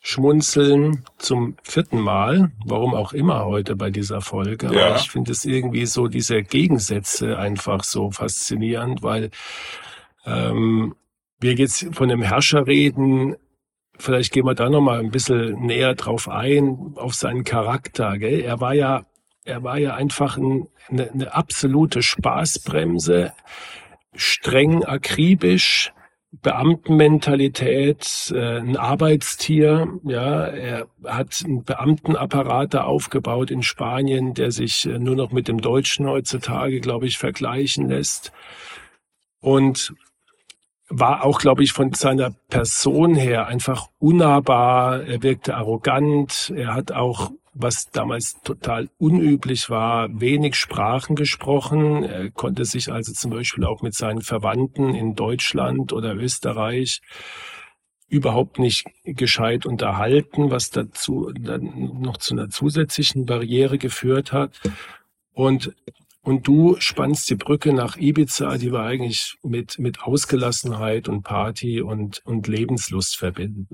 schmunzeln 0.00 1.04
zum 1.18 1.56
vierten 1.62 2.00
Mal, 2.00 2.50
warum 2.64 2.94
auch 2.94 3.12
immer 3.12 3.44
heute 3.44 3.76
bei 3.76 3.90
dieser 3.90 4.20
Folge. 4.20 4.74
Ja. 4.74 4.86
Aber 4.86 4.96
ich 4.96 5.10
finde 5.10 5.30
es 5.30 5.44
irgendwie 5.44 5.86
so, 5.86 6.08
diese 6.08 6.42
Gegensätze 6.42 7.38
einfach 7.38 7.84
so 7.84 8.10
faszinierend, 8.10 9.02
weil 9.02 9.30
ähm, 10.26 10.96
wir 11.38 11.54
jetzt 11.54 11.86
von 11.92 12.10
einem 12.10 12.22
Herrscher 12.22 12.66
reden, 12.66 13.36
vielleicht 13.96 14.32
gehen 14.32 14.44
wir 14.44 14.54
da 14.54 14.68
nochmal 14.68 14.98
ein 14.98 15.10
bisschen 15.10 15.60
näher 15.60 15.94
drauf 15.94 16.28
ein, 16.28 16.94
auf 16.96 17.14
seinen 17.14 17.44
Charakter. 17.44 18.18
Gell? 18.18 18.40
Er 18.40 18.60
war 18.60 18.74
ja, 18.74 19.04
er 19.44 19.62
war 19.62 19.78
ja 19.78 19.94
einfach 19.94 20.36
ein, 20.36 20.66
eine, 20.90 21.10
eine 21.10 21.34
absolute 21.34 22.02
Spaßbremse, 22.02 23.32
streng 24.16 24.84
akribisch, 24.84 25.92
Beamtenmentalität, 26.40 28.32
äh, 28.34 28.58
ein 28.58 28.76
Arbeitstier. 28.78 30.00
Ja, 30.04 30.46
er 30.46 30.86
hat 31.04 31.42
einen 31.44 31.62
Beamtenapparat 31.62 32.72
da 32.72 32.84
aufgebaut 32.84 33.50
in 33.50 33.62
Spanien, 33.62 34.32
der 34.32 34.50
sich 34.50 34.86
äh, 34.86 34.98
nur 34.98 35.14
noch 35.14 35.30
mit 35.30 35.46
dem 35.46 35.60
Deutschen 35.60 36.06
heutzutage, 36.06 36.80
glaube 36.80 37.06
ich, 37.06 37.18
vergleichen 37.18 37.88
lässt. 37.88 38.32
Und 39.40 39.94
war 40.88 41.24
auch, 41.24 41.38
glaube 41.38 41.62
ich, 41.64 41.72
von 41.72 41.92
seiner 41.92 42.30
Person 42.48 43.14
her 43.14 43.46
einfach 43.46 43.88
unnahbar. 43.98 45.02
Er 45.04 45.22
wirkte 45.22 45.54
arrogant. 45.54 46.52
Er 46.54 46.74
hat 46.74 46.92
auch 46.92 47.30
was 47.54 47.90
damals 47.90 48.40
total 48.42 48.88
unüblich 48.98 49.68
war, 49.68 50.08
wenig 50.20 50.56
Sprachen 50.56 51.16
gesprochen. 51.16 52.04
Er 52.04 52.30
konnte 52.30 52.64
sich 52.64 52.90
also 52.90 53.12
zum 53.12 53.30
Beispiel 53.30 53.64
auch 53.64 53.82
mit 53.82 53.94
seinen 53.94 54.22
Verwandten 54.22 54.94
in 54.94 55.14
Deutschland 55.14 55.92
oder 55.92 56.14
Österreich 56.14 57.00
überhaupt 58.08 58.58
nicht 58.58 58.86
gescheit 59.04 59.64
unterhalten, 59.64 60.50
was 60.50 60.70
dazu 60.70 61.32
dann 61.38 62.00
noch 62.00 62.18
zu 62.18 62.34
einer 62.34 62.48
zusätzlichen 62.48 63.26
Barriere 63.26 63.78
geführt 63.78 64.32
hat. 64.32 64.60
Und 65.32 65.74
und 66.24 66.46
du 66.46 66.76
spannst 66.78 67.28
die 67.30 67.34
Brücke 67.34 67.72
nach 67.72 67.96
Ibiza, 67.96 68.56
die 68.56 68.70
wir 68.70 68.82
eigentlich 68.82 69.34
mit, 69.42 69.80
mit 69.80 70.02
Ausgelassenheit 70.02 71.08
und 71.08 71.24
Party 71.24 71.80
und, 71.80 72.24
und 72.24 72.46
Lebenslust 72.46 73.16
verbinden. 73.16 73.66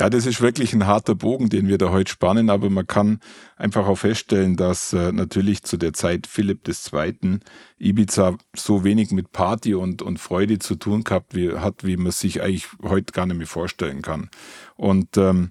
Ja, 0.00 0.08
das 0.08 0.24
ist 0.24 0.40
wirklich 0.40 0.72
ein 0.72 0.86
harter 0.86 1.14
Bogen, 1.14 1.50
den 1.50 1.68
wir 1.68 1.76
da 1.76 1.90
heute 1.90 2.10
spannen, 2.10 2.48
aber 2.48 2.70
man 2.70 2.86
kann 2.86 3.20
einfach 3.58 3.86
auch 3.86 3.96
feststellen, 3.96 4.56
dass 4.56 4.94
äh, 4.94 5.12
natürlich 5.12 5.62
zu 5.62 5.76
der 5.76 5.92
Zeit 5.92 6.26
Philipp 6.26 6.66
II. 6.66 7.40
Ibiza 7.78 8.38
so 8.56 8.82
wenig 8.82 9.10
mit 9.10 9.32
Party 9.32 9.74
und, 9.74 10.00
und 10.00 10.18
Freude 10.18 10.58
zu 10.58 10.76
tun 10.76 11.04
gehabt 11.04 11.34
wie, 11.34 11.52
hat, 11.52 11.84
wie 11.84 11.98
man 11.98 12.12
sich 12.12 12.40
eigentlich 12.40 12.68
heute 12.82 13.12
gar 13.12 13.26
nicht 13.26 13.36
mehr 13.36 13.46
vorstellen 13.46 14.00
kann. 14.00 14.30
Und 14.74 15.18
ähm, 15.18 15.50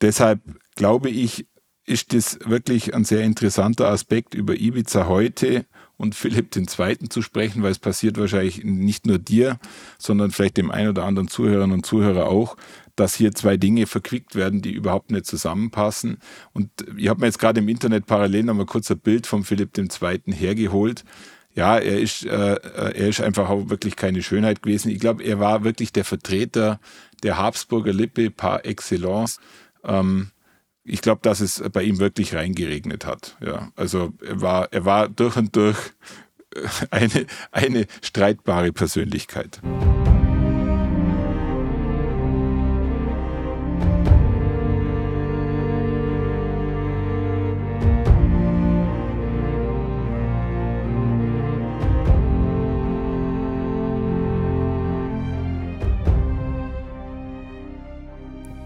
deshalb 0.00 0.40
glaube 0.74 1.08
ich, 1.08 1.46
ist 1.84 2.12
das 2.12 2.40
wirklich 2.44 2.92
ein 2.92 3.04
sehr 3.04 3.22
interessanter 3.22 3.88
Aspekt 3.88 4.34
über 4.34 4.54
Ibiza 4.54 5.06
heute 5.06 5.64
und 5.96 6.16
Philipp 6.16 6.54
II. 6.56 7.08
zu 7.08 7.22
sprechen, 7.22 7.62
weil 7.62 7.70
es 7.70 7.78
passiert 7.78 8.18
wahrscheinlich 8.18 8.64
nicht 8.64 9.06
nur 9.06 9.18
dir, 9.18 9.58
sondern 9.96 10.32
vielleicht 10.32 10.56
dem 10.56 10.72
einen 10.72 10.90
oder 10.90 11.04
anderen 11.04 11.28
Zuhörern 11.28 11.70
und 11.70 11.86
Zuhörer 11.86 12.26
auch, 12.26 12.56
dass 12.96 13.14
hier 13.14 13.32
zwei 13.32 13.56
Dinge 13.56 13.86
verquickt 13.86 14.34
werden, 14.34 14.62
die 14.62 14.72
überhaupt 14.72 15.10
nicht 15.10 15.26
zusammenpassen. 15.26 16.18
Und 16.52 16.70
ich 16.96 17.08
habe 17.08 17.20
mir 17.20 17.26
jetzt 17.26 17.38
gerade 17.38 17.60
im 17.60 17.68
Internet 17.68 18.06
parallel 18.06 18.44
noch 18.44 18.54
mal 18.54 18.66
kurz 18.66 18.90
ein 18.90 18.98
Bild 18.98 19.26
von 19.26 19.44
Philipp 19.44 19.76
II. 19.76 19.88
hergeholt. 20.32 21.04
Ja, 21.54 21.78
er 21.78 22.00
ist, 22.00 22.24
äh, 22.26 22.56
er 22.56 23.08
ist 23.08 23.20
einfach 23.20 23.48
auch 23.48 23.70
wirklich 23.70 23.96
keine 23.96 24.22
Schönheit 24.22 24.62
gewesen. 24.62 24.90
Ich 24.90 24.98
glaube, 24.98 25.22
er 25.22 25.40
war 25.40 25.64
wirklich 25.64 25.92
der 25.92 26.04
Vertreter 26.04 26.80
der 27.22 27.38
Habsburger 27.38 27.94
Lippe 27.94 28.30
par 28.30 28.66
excellence. 28.66 29.40
Ähm, 29.84 30.32
ich 30.84 31.00
glaube, 31.00 31.20
dass 31.22 31.40
es 31.40 31.62
bei 31.72 31.82
ihm 31.82 31.98
wirklich 31.98 32.34
reingeregnet 32.34 33.06
hat. 33.06 33.36
Ja, 33.44 33.72
also 33.74 34.12
er 34.24 34.40
war, 34.40 34.72
er 34.72 34.84
war 34.84 35.08
durch 35.08 35.36
und 35.36 35.56
durch 35.56 35.78
eine, 36.90 37.26
eine 37.50 37.86
streitbare 38.02 38.72
Persönlichkeit. 38.72 39.60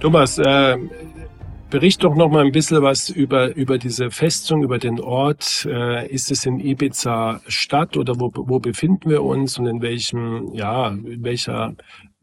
Thomas, 0.00 0.38
äh, 0.38 0.78
bericht 1.68 2.02
doch 2.02 2.14
noch 2.14 2.30
mal 2.30 2.44
ein 2.44 2.52
bisschen 2.52 2.82
was 2.82 3.10
über, 3.10 3.54
über 3.54 3.76
diese 3.76 4.10
Festung, 4.10 4.62
über 4.62 4.78
den 4.78 4.98
Ort. 4.98 5.66
Äh, 5.70 6.08
ist 6.08 6.30
es 6.30 6.46
in 6.46 6.58
Ibiza 6.58 7.42
Stadt 7.46 7.98
oder 7.98 8.18
wo, 8.18 8.32
wo 8.34 8.58
befinden 8.60 9.10
wir 9.10 9.22
uns 9.22 9.58
und 9.58 9.66
in 9.66 9.82
welchem, 9.82 10.54
ja, 10.54 10.88
in 10.88 11.22
welcher 11.22 11.74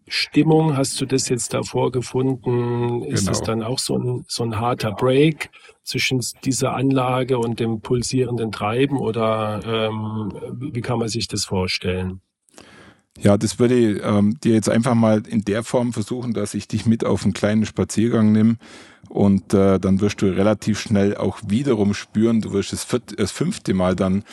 Stimmung 0.08 0.76
hast 0.76 1.00
du 1.00 1.06
das 1.06 1.30
jetzt 1.30 1.54
davor 1.54 1.92
gefunden? 1.92 3.04
Ist 3.04 3.30
es 3.30 3.42
genau. 3.42 3.46
dann 3.46 3.64
auch 3.64 3.78
so 3.78 3.98
ein, 3.98 4.26
so 4.28 4.44
ein 4.44 4.60
harter 4.60 4.94
Break 4.94 5.52
zwischen 5.84 6.20
dieser 6.44 6.74
Anlage 6.74 7.38
und 7.38 7.60
dem 7.60 7.82
pulsierenden 7.82 8.52
Treiben 8.52 8.98
oder 8.98 9.62
ähm, 9.64 10.34
wie 10.74 10.82
kann 10.82 10.98
man 10.98 11.10
sich 11.10 11.28
das 11.28 11.46
vorstellen? 11.46 12.22
Ja, 13.20 13.38
das 13.38 13.58
würde 13.58 13.76
ich 13.76 14.02
ähm, 14.04 14.38
dir 14.44 14.54
jetzt 14.54 14.70
einfach 14.70 14.94
mal 14.94 15.24
in 15.28 15.44
der 15.44 15.64
Form 15.64 15.92
versuchen, 15.92 16.34
dass 16.34 16.54
ich 16.54 16.68
dich 16.68 16.86
mit 16.86 17.04
auf 17.04 17.24
einen 17.24 17.34
kleinen 17.34 17.66
Spaziergang 17.66 18.32
nehme 18.32 18.58
und 19.10 19.54
äh, 19.54 19.80
dann 19.80 20.02
wirst 20.02 20.22
du 20.22 20.28
relativ 20.28 20.80
schnell 20.80 21.16
auch 21.16 21.40
wiederum 21.48 21.94
spüren, 21.94 22.42
du 22.42 22.52
wirst 22.52 22.74
das, 22.74 22.84
vierte, 22.84 23.16
das 23.16 23.32
fünfte 23.32 23.74
Mal 23.74 23.96
dann 23.96 24.24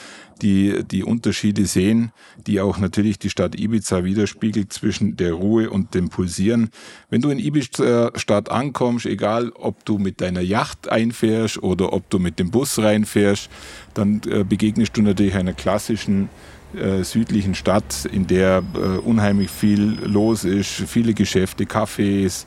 die, 0.42 0.82
die 0.84 1.04
Unterschiede 1.04 1.64
sehen, 1.66 2.12
die 2.46 2.60
auch 2.60 2.78
natürlich 2.78 3.18
die 3.18 3.30
Stadt 3.30 3.58
Ibiza 3.58 4.04
widerspiegelt 4.04 4.72
zwischen 4.72 5.16
der 5.16 5.32
Ruhe 5.32 5.70
und 5.70 5.94
dem 5.94 6.08
Pulsieren. 6.10 6.70
Wenn 7.08 7.22
du 7.22 7.30
in 7.30 7.38
Ibiza 7.38 8.10
Stadt 8.16 8.50
ankommst, 8.50 9.06
egal 9.06 9.50
ob 9.50 9.84
du 9.84 9.98
mit 9.98 10.20
deiner 10.20 10.40
Yacht 10.40 10.88
einfährst 10.88 11.62
oder 11.62 11.92
ob 11.92 12.10
du 12.10 12.18
mit 12.18 12.38
dem 12.38 12.50
Bus 12.50 12.78
reinfährst, 12.78 13.48
dann 13.94 14.20
äh, 14.28 14.44
begegnest 14.44 14.96
du 14.96 15.02
natürlich 15.02 15.36
einer 15.36 15.52
klassischen 15.52 16.28
äh, 16.76 17.04
südlichen 17.04 17.54
Stadt, 17.54 18.08
in 18.10 18.26
der 18.26 18.62
äh, 18.74 18.98
unheimlich 18.98 19.50
viel 19.50 19.98
los 20.04 20.44
ist, 20.44 20.68
viele 20.68 21.14
Geschäfte, 21.14 21.64
Cafés, 21.64 22.46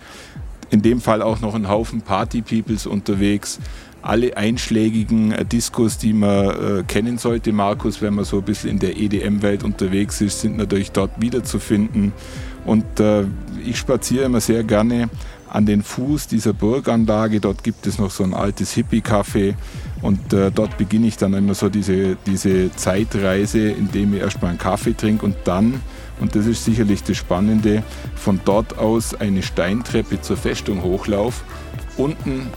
in 0.70 0.82
dem 0.82 1.02
Fall 1.02 1.22
auch 1.22 1.40
noch 1.40 1.56
ein 1.56 1.68
Haufen 1.68 2.02
Party-Peoples 2.02 2.88
unterwegs. 2.88 3.60
Alle 4.02 4.38
einschlägigen 4.38 5.32
äh, 5.32 5.46
Diskos, 5.46 5.98
die 5.98 6.14
man 6.14 6.50
äh, 6.50 6.84
kennen 6.88 7.18
sollte, 7.18 7.52
Markus, 7.52 8.02
wenn 8.02 8.14
man 8.14 8.26
so 8.26 8.38
ein 8.38 8.44
bisschen 8.44 8.72
in 8.72 8.80
der 8.80 8.98
EDM-Welt 8.98 9.64
unterwegs 9.64 10.22
ist, 10.22 10.42
sind 10.42 10.58
natürlich 10.58 10.92
dort 10.92 11.20
wiederzufinden. 11.20 12.14
Und 12.66 13.00
äh, 13.00 13.24
ich 13.66 13.78
spaziere 13.78 14.26
immer 14.26 14.42
sehr 14.42 14.64
gerne 14.64 15.10
an 15.50 15.66
den 15.66 15.84
Fuß 15.84 16.28
dieser 16.28 16.54
Burganlage. 16.54 17.40
Dort 17.40 17.64
gibt 17.64 17.88
es 17.88 18.00
noch 18.00 18.12
so 18.12 18.24
ein 18.24 18.34
altes 18.34 18.74
Hippie-Café 18.74 19.56
und 20.02 20.34
äh, 20.34 20.52
dort 20.52 20.78
beginne 20.78 21.08
ich 21.08 21.18
dann 21.18 21.34
immer 21.34 21.54
so 21.54 21.70
diese, 21.70 22.18
diese 22.26 22.74
Zeitreise, 22.76 23.70
indem 23.70 24.14
ich 24.14 24.22
erstmal 24.22 24.52
einen 24.52 24.60
Kaffee 24.60 24.94
trinke 24.94 25.26
und 25.26 25.36
dann, 25.46 25.82
und 26.20 26.36
das 26.36 26.46
ist 26.46 26.66
sicherlich 26.66 27.04
das 27.04 27.18
Spannende, 27.18 27.84
von 28.16 28.40
dort 28.44 28.78
aus 28.78 29.16
eine 29.16 29.44
Steintreppe 29.44 30.22
zur 30.22 30.38
Festung 30.38 30.84
hochlauf. 30.84 31.44
Unten 31.98 32.48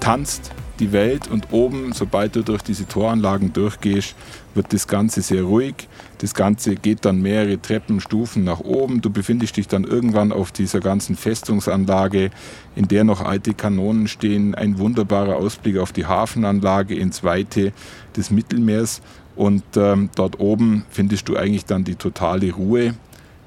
tanzt 0.00 0.52
die 0.80 0.92
Welt 0.92 1.28
und 1.28 1.52
oben, 1.52 1.92
sobald 1.92 2.36
du 2.36 2.42
durch 2.42 2.62
diese 2.62 2.88
Toranlagen 2.88 3.52
durchgehst, 3.52 4.14
wird 4.54 4.72
das 4.72 4.88
Ganze 4.88 5.22
sehr 5.22 5.42
ruhig. 5.42 5.88
Das 6.20 6.34
Ganze 6.34 6.74
geht 6.74 7.06
dann 7.06 7.22
mehrere 7.22 7.60
Treppenstufen 7.60 8.44
nach 8.44 8.60
oben. 8.60 9.00
Du 9.00 9.08
befindest 9.08 9.56
dich 9.56 9.68
dann 9.68 9.84
irgendwann 9.84 10.32
auf 10.32 10.52
dieser 10.52 10.80
ganzen 10.80 11.16
Festungsanlage, 11.16 12.30
in 12.76 12.88
der 12.88 13.04
noch 13.04 13.22
alte 13.22 13.54
Kanonen 13.54 14.06
stehen. 14.06 14.54
Ein 14.54 14.78
wunderbarer 14.78 15.36
Ausblick 15.36 15.78
auf 15.78 15.92
die 15.92 16.04
Hafenanlage 16.04 16.94
ins 16.94 17.24
Weite 17.24 17.72
des 18.18 18.30
Mittelmeers. 18.30 19.00
Und 19.34 19.64
ähm, 19.76 20.10
dort 20.14 20.38
oben 20.40 20.84
findest 20.90 21.26
du 21.30 21.36
eigentlich 21.36 21.64
dann 21.64 21.84
die 21.84 21.94
totale 21.94 22.52
Ruhe 22.52 22.94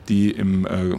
die 0.09 0.31
im 0.31 0.65
äh, 0.65 0.97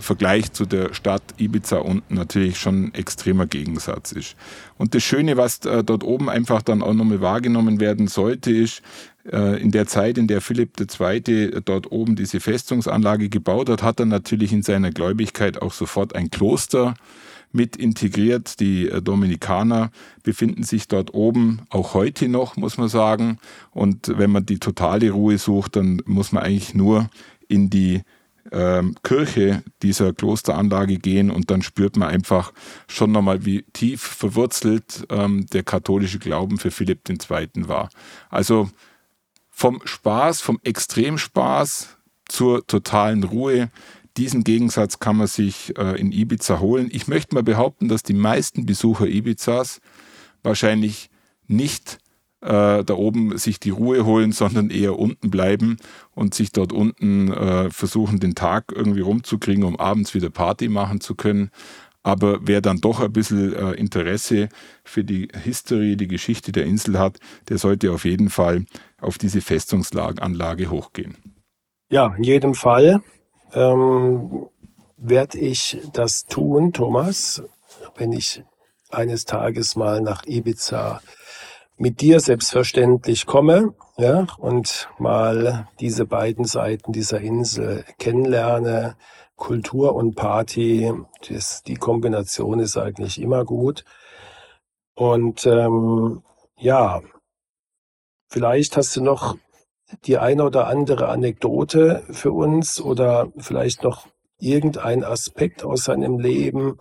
Vergleich 0.00 0.52
zu 0.52 0.66
der 0.66 0.94
Stadt 0.94 1.22
Ibiza 1.38 1.78
unten 1.78 2.14
natürlich 2.14 2.58
schon 2.58 2.84
ein 2.84 2.94
extremer 2.94 3.46
Gegensatz 3.46 4.12
ist. 4.12 4.36
Und 4.78 4.94
das 4.94 5.02
Schöne, 5.02 5.36
was 5.36 5.64
äh, 5.64 5.84
dort 5.84 6.04
oben 6.04 6.28
einfach 6.28 6.62
dann 6.62 6.82
auch 6.82 6.94
nochmal 6.94 7.20
wahrgenommen 7.20 7.80
werden 7.80 8.08
sollte, 8.08 8.52
ist, 8.52 8.82
in 9.30 9.70
der 9.70 9.86
Zeit, 9.86 10.18
in 10.18 10.28
der 10.28 10.40
Philipp 10.40 10.78
II. 10.78 11.60
dort 11.64 11.90
oben 11.90 12.16
diese 12.16 12.40
Festungsanlage 12.40 13.28
gebaut 13.28 13.68
hat, 13.68 13.82
hat 13.82 14.00
er 14.00 14.06
natürlich 14.06 14.52
in 14.52 14.62
seiner 14.62 14.90
Gläubigkeit 14.90 15.60
auch 15.60 15.72
sofort 15.72 16.14
ein 16.14 16.30
Kloster 16.30 16.94
mit 17.52 17.76
integriert. 17.76 18.60
Die 18.60 18.88
äh, 18.88 19.02
Dominikaner 19.02 19.90
befinden 20.22 20.62
sich 20.62 20.86
dort 20.88 21.14
oben 21.14 21.62
auch 21.70 21.94
heute 21.94 22.28
noch, 22.28 22.56
muss 22.56 22.78
man 22.78 22.88
sagen. 22.88 23.38
Und 23.72 24.12
wenn 24.16 24.30
man 24.30 24.46
die 24.46 24.58
totale 24.58 25.10
Ruhe 25.10 25.38
sucht, 25.38 25.76
dann 25.76 26.02
muss 26.06 26.32
man 26.32 26.44
eigentlich 26.44 26.74
nur 26.74 27.08
in 27.48 27.70
die 27.70 28.02
ähm, 28.52 28.94
Kirche 29.02 29.64
dieser 29.82 30.12
Klosteranlage 30.12 30.98
gehen 30.98 31.30
und 31.30 31.50
dann 31.50 31.62
spürt 31.62 31.96
man 31.96 32.08
einfach 32.08 32.52
schon 32.86 33.10
nochmal, 33.10 33.44
wie 33.44 33.62
tief 33.72 34.02
verwurzelt 34.02 35.04
ähm, 35.10 35.46
der 35.46 35.64
katholische 35.64 36.20
Glauben 36.20 36.58
für 36.58 36.70
Philipp 36.70 37.08
II. 37.08 37.48
war. 37.68 37.88
Also 38.30 38.70
vom 39.56 39.80
Spaß, 39.82 40.42
vom 40.42 40.60
Extremspaß 40.64 41.96
zur 42.28 42.66
totalen 42.66 43.24
Ruhe, 43.24 43.70
diesen 44.18 44.44
Gegensatz 44.44 44.98
kann 44.98 45.16
man 45.16 45.28
sich 45.28 45.72
äh, 45.78 45.98
in 45.98 46.12
Ibiza 46.12 46.60
holen. 46.60 46.88
Ich 46.92 47.08
möchte 47.08 47.34
mal 47.34 47.42
behaupten, 47.42 47.88
dass 47.88 48.02
die 48.02 48.12
meisten 48.12 48.66
Besucher 48.66 49.06
Ibizas 49.06 49.80
wahrscheinlich 50.42 51.08
nicht 51.46 52.00
äh, 52.42 52.84
da 52.84 52.94
oben 52.94 53.38
sich 53.38 53.58
die 53.58 53.70
Ruhe 53.70 54.04
holen, 54.04 54.32
sondern 54.32 54.68
eher 54.68 54.98
unten 54.98 55.30
bleiben 55.30 55.78
und 56.14 56.34
sich 56.34 56.52
dort 56.52 56.74
unten 56.74 57.32
äh, 57.32 57.70
versuchen, 57.70 58.20
den 58.20 58.34
Tag 58.34 58.74
irgendwie 58.76 59.00
rumzukriegen, 59.00 59.64
um 59.64 59.80
abends 59.80 60.12
wieder 60.12 60.28
Party 60.28 60.68
machen 60.68 61.00
zu 61.00 61.14
können. 61.14 61.50
Aber 62.06 62.38
wer 62.42 62.60
dann 62.60 62.80
doch 62.80 63.00
ein 63.00 63.12
bisschen 63.12 63.52
äh, 63.52 63.72
Interesse 63.72 64.48
für 64.84 65.02
die 65.02 65.26
History, 65.42 65.96
die 65.96 66.06
Geschichte 66.06 66.52
der 66.52 66.64
Insel 66.64 67.00
hat, 67.00 67.18
der 67.48 67.58
sollte 67.58 67.90
auf 67.90 68.04
jeden 68.04 68.30
Fall 68.30 68.64
auf 69.00 69.18
diese 69.18 69.40
Festungsanlage 69.40 70.70
hochgehen. 70.70 71.16
Ja, 71.90 72.14
in 72.16 72.22
jedem 72.22 72.54
Fall 72.54 73.02
ähm, 73.54 74.46
werde 74.96 75.36
ich 75.36 75.78
das 75.94 76.26
tun, 76.26 76.72
Thomas, 76.72 77.42
wenn 77.96 78.12
ich 78.12 78.44
eines 78.88 79.24
Tages 79.24 79.74
mal 79.74 80.00
nach 80.00 80.22
Ibiza 80.26 81.00
mit 81.76 82.00
dir 82.00 82.20
selbstverständlich 82.20 83.26
komme 83.26 83.74
ja, 83.96 84.28
und 84.38 84.88
mal 85.00 85.66
diese 85.80 86.06
beiden 86.06 86.44
Seiten 86.44 86.92
dieser 86.92 87.20
Insel 87.20 87.84
kennenlerne. 87.98 88.94
Kultur 89.36 89.94
und 89.94 90.14
Party, 90.14 90.92
das, 91.28 91.62
die 91.62 91.76
Kombination 91.76 92.58
ist 92.58 92.76
eigentlich 92.76 93.20
immer 93.20 93.44
gut. 93.44 93.84
Und 94.94 95.46
ähm, 95.46 96.22
ja, 96.58 97.02
vielleicht 98.28 98.76
hast 98.76 98.96
du 98.96 99.02
noch 99.02 99.36
die 100.04 100.18
eine 100.18 100.44
oder 100.44 100.66
andere 100.66 101.08
Anekdote 101.08 102.02
für 102.10 102.32
uns 102.32 102.80
oder 102.80 103.30
vielleicht 103.38 103.82
noch 103.82 104.08
irgendein 104.38 105.04
Aspekt 105.04 105.64
aus 105.64 105.84
seinem 105.84 106.18
Leben, 106.18 106.78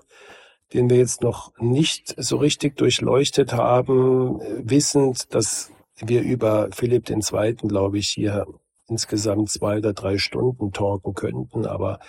den 0.73 0.89
wir 0.89 0.97
jetzt 0.97 1.21
noch 1.21 1.51
nicht 1.59 2.15
so 2.17 2.37
richtig 2.37 2.77
durchleuchtet 2.77 3.53
haben, 3.53 4.39
wissend, 4.57 5.33
dass 5.33 5.71
wir 5.97 6.21
über 6.21 6.69
Philipp 6.71 7.09
II., 7.09 7.53
glaube 7.55 7.99
ich, 7.99 8.09
hier 8.09 8.45
insgesamt 8.87 9.49
zwei 9.49 9.77
oder 9.77 9.93
drei 9.93 10.17
Stunden 10.17 10.71
talken 10.71 11.13
könnten, 11.13 11.65
aber 11.65 11.99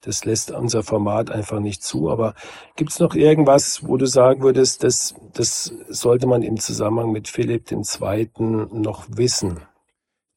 das 0.00 0.24
lässt 0.24 0.50
unser 0.50 0.82
Format 0.82 1.30
einfach 1.30 1.60
nicht 1.60 1.82
zu. 1.82 2.10
Aber 2.10 2.34
gibt 2.76 2.90
es 2.90 3.00
noch 3.00 3.14
irgendwas, 3.14 3.86
wo 3.86 3.96
du 3.96 4.06
sagen 4.06 4.42
würdest, 4.42 4.84
das, 4.84 5.14
das 5.32 5.72
sollte 5.88 6.26
man 6.26 6.42
im 6.42 6.58
Zusammenhang 6.58 7.12
mit 7.12 7.28
Philipp 7.28 7.70
II. 7.70 8.30
noch 8.72 9.06
wissen? 9.08 9.60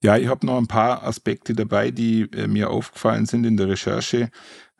Ja, 0.01 0.17
ich 0.17 0.27
habe 0.27 0.45
noch 0.45 0.57
ein 0.57 0.67
paar 0.67 1.03
Aspekte 1.03 1.53
dabei, 1.53 1.91
die 1.91 2.21
äh, 2.31 2.47
mir 2.47 2.69
aufgefallen 2.69 3.25
sind 3.25 3.45
in 3.45 3.57
der 3.57 3.67
Recherche. 3.67 4.29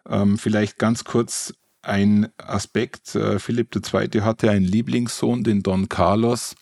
Ähm, 0.07 0.37
vielleicht 0.37 0.77
ganz 0.77 1.03
kurz 1.03 1.53
ein 1.81 2.29
Aspekt. 2.37 3.15
Äh, 3.15 3.39
Philipp 3.39 3.75
II. 3.75 4.21
hatte 4.21 4.49
einen 4.49 4.65
Lieblingssohn, 4.65 5.43
den 5.43 5.61
Don 5.61 5.89
Carlos. 5.89 6.55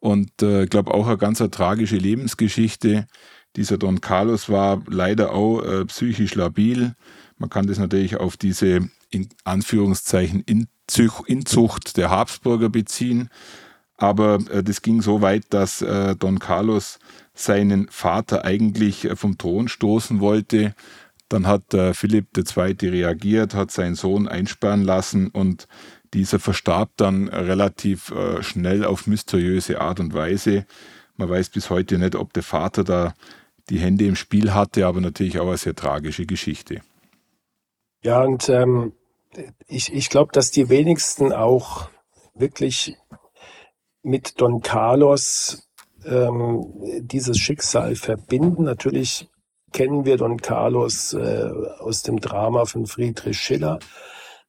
Und 0.00 0.30
ich 0.40 0.48
äh, 0.48 0.66
glaube 0.66 0.94
auch 0.94 1.06
eine 1.06 1.18
ganz 1.18 1.38
tragische 1.38 1.96
Lebensgeschichte. 1.96 3.06
Dieser 3.56 3.78
Don 3.78 4.00
Carlos 4.00 4.48
war 4.48 4.82
leider 4.88 5.32
auch 5.32 5.62
äh, 5.62 5.84
psychisch 5.86 6.34
labil. 6.34 6.94
Man 7.38 7.50
kann 7.50 7.66
das 7.66 7.78
natürlich 7.78 8.16
auf 8.16 8.36
diese 8.36 8.88
in 9.10 9.28
Anführungszeichen 9.44 10.44
Inzucht 11.26 11.96
der 11.96 12.10
Habsburger 12.10 12.70
beziehen. 12.70 13.28
Aber 13.96 14.38
äh, 14.50 14.62
das 14.62 14.82
ging 14.82 15.02
so 15.02 15.20
weit, 15.20 15.44
dass 15.50 15.82
äh, 15.82 16.16
Don 16.16 16.38
Carlos 16.38 16.98
seinen 17.34 17.88
Vater 17.88 18.44
eigentlich 18.44 19.04
äh, 19.04 19.16
vom 19.16 19.38
Thron 19.38 19.68
stoßen 19.68 20.20
wollte. 20.20 20.74
Dann 21.28 21.46
hat 21.46 21.72
äh, 21.72 21.94
Philipp 21.94 22.36
II. 22.36 22.76
reagiert, 22.88 23.54
hat 23.54 23.70
seinen 23.70 23.94
Sohn 23.94 24.28
einsperren 24.28 24.82
lassen 24.82 25.28
und 25.28 25.66
dieser 26.14 26.38
verstarb 26.38 26.90
dann 26.96 27.28
relativ 27.28 28.10
äh, 28.10 28.42
schnell 28.42 28.84
auf 28.84 29.06
mysteriöse 29.06 29.80
Art 29.80 30.00
und 30.00 30.14
Weise. 30.14 30.66
Man 31.16 31.30
weiß 31.30 31.50
bis 31.50 31.70
heute 31.70 31.98
nicht, 31.98 32.16
ob 32.16 32.32
der 32.32 32.42
Vater 32.42 32.84
da 32.84 33.14
die 33.70 33.78
Hände 33.78 34.06
im 34.06 34.16
Spiel 34.16 34.54
hatte, 34.54 34.86
aber 34.86 35.00
natürlich 35.00 35.38
auch 35.38 35.46
eine 35.48 35.56
sehr 35.56 35.74
tragische 35.74 36.26
Geschichte. 36.26 36.80
Ja, 38.02 38.22
und 38.22 38.48
ähm, 38.48 38.92
ich, 39.66 39.92
ich 39.92 40.08
glaube, 40.08 40.32
dass 40.32 40.50
die 40.50 40.68
wenigsten 40.68 41.32
auch 41.32 41.88
wirklich 42.34 42.96
mit 44.02 44.40
Don 44.40 44.60
Carlos 44.60 45.68
ähm, 46.04 46.66
dieses 47.00 47.38
Schicksal 47.38 47.94
verbinden. 47.94 48.64
Natürlich 48.64 49.28
kennen 49.72 50.04
wir 50.04 50.16
Don 50.16 50.38
Carlos 50.38 51.14
äh, 51.14 51.48
aus 51.78 52.02
dem 52.02 52.20
Drama 52.20 52.64
von 52.64 52.86
Friedrich 52.86 53.38
Schiller. 53.38 53.78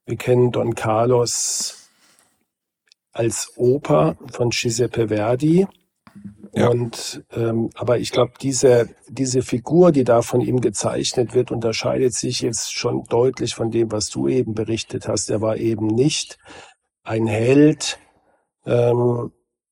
Wir 0.06 0.17
kennen 0.17 0.52
Don 0.52 0.76
Carlos 0.76 1.89
als 3.12 3.54
Oper 3.56 4.17
von 4.32 4.49
Giuseppe 4.49 5.08
Verdi. 5.10 5.67
Ja. 6.56 6.70
Und 6.70 7.24
ähm, 7.32 7.72
aber 7.74 7.98
ich 7.98 8.12
glaube, 8.12 8.34
diese 8.39 8.89
diese 9.10 9.42
Figur, 9.42 9.92
die 9.92 10.04
da 10.04 10.22
von 10.22 10.39
ihm 10.39 10.62
gezeichnet 10.62 11.34
wird, 11.34 11.52
unterscheidet 11.52 12.13
sich 12.13 12.42
jetzt 12.42 12.74
schon 12.74 13.04
deutlich 13.06 13.56
von 13.56 13.72
dem, 13.72 13.92
was 13.92 14.10
du 14.10 14.28
eben 14.28 14.54
berichtet 14.54 15.08
hast. 15.08 15.32
Er 15.32 15.42
war 15.42 15.58
eben 15.58 15.88
nicht 15.88 16.38
ein 17.04 17.26
Held, 17.26 17.98
ähm, 18.68 19.32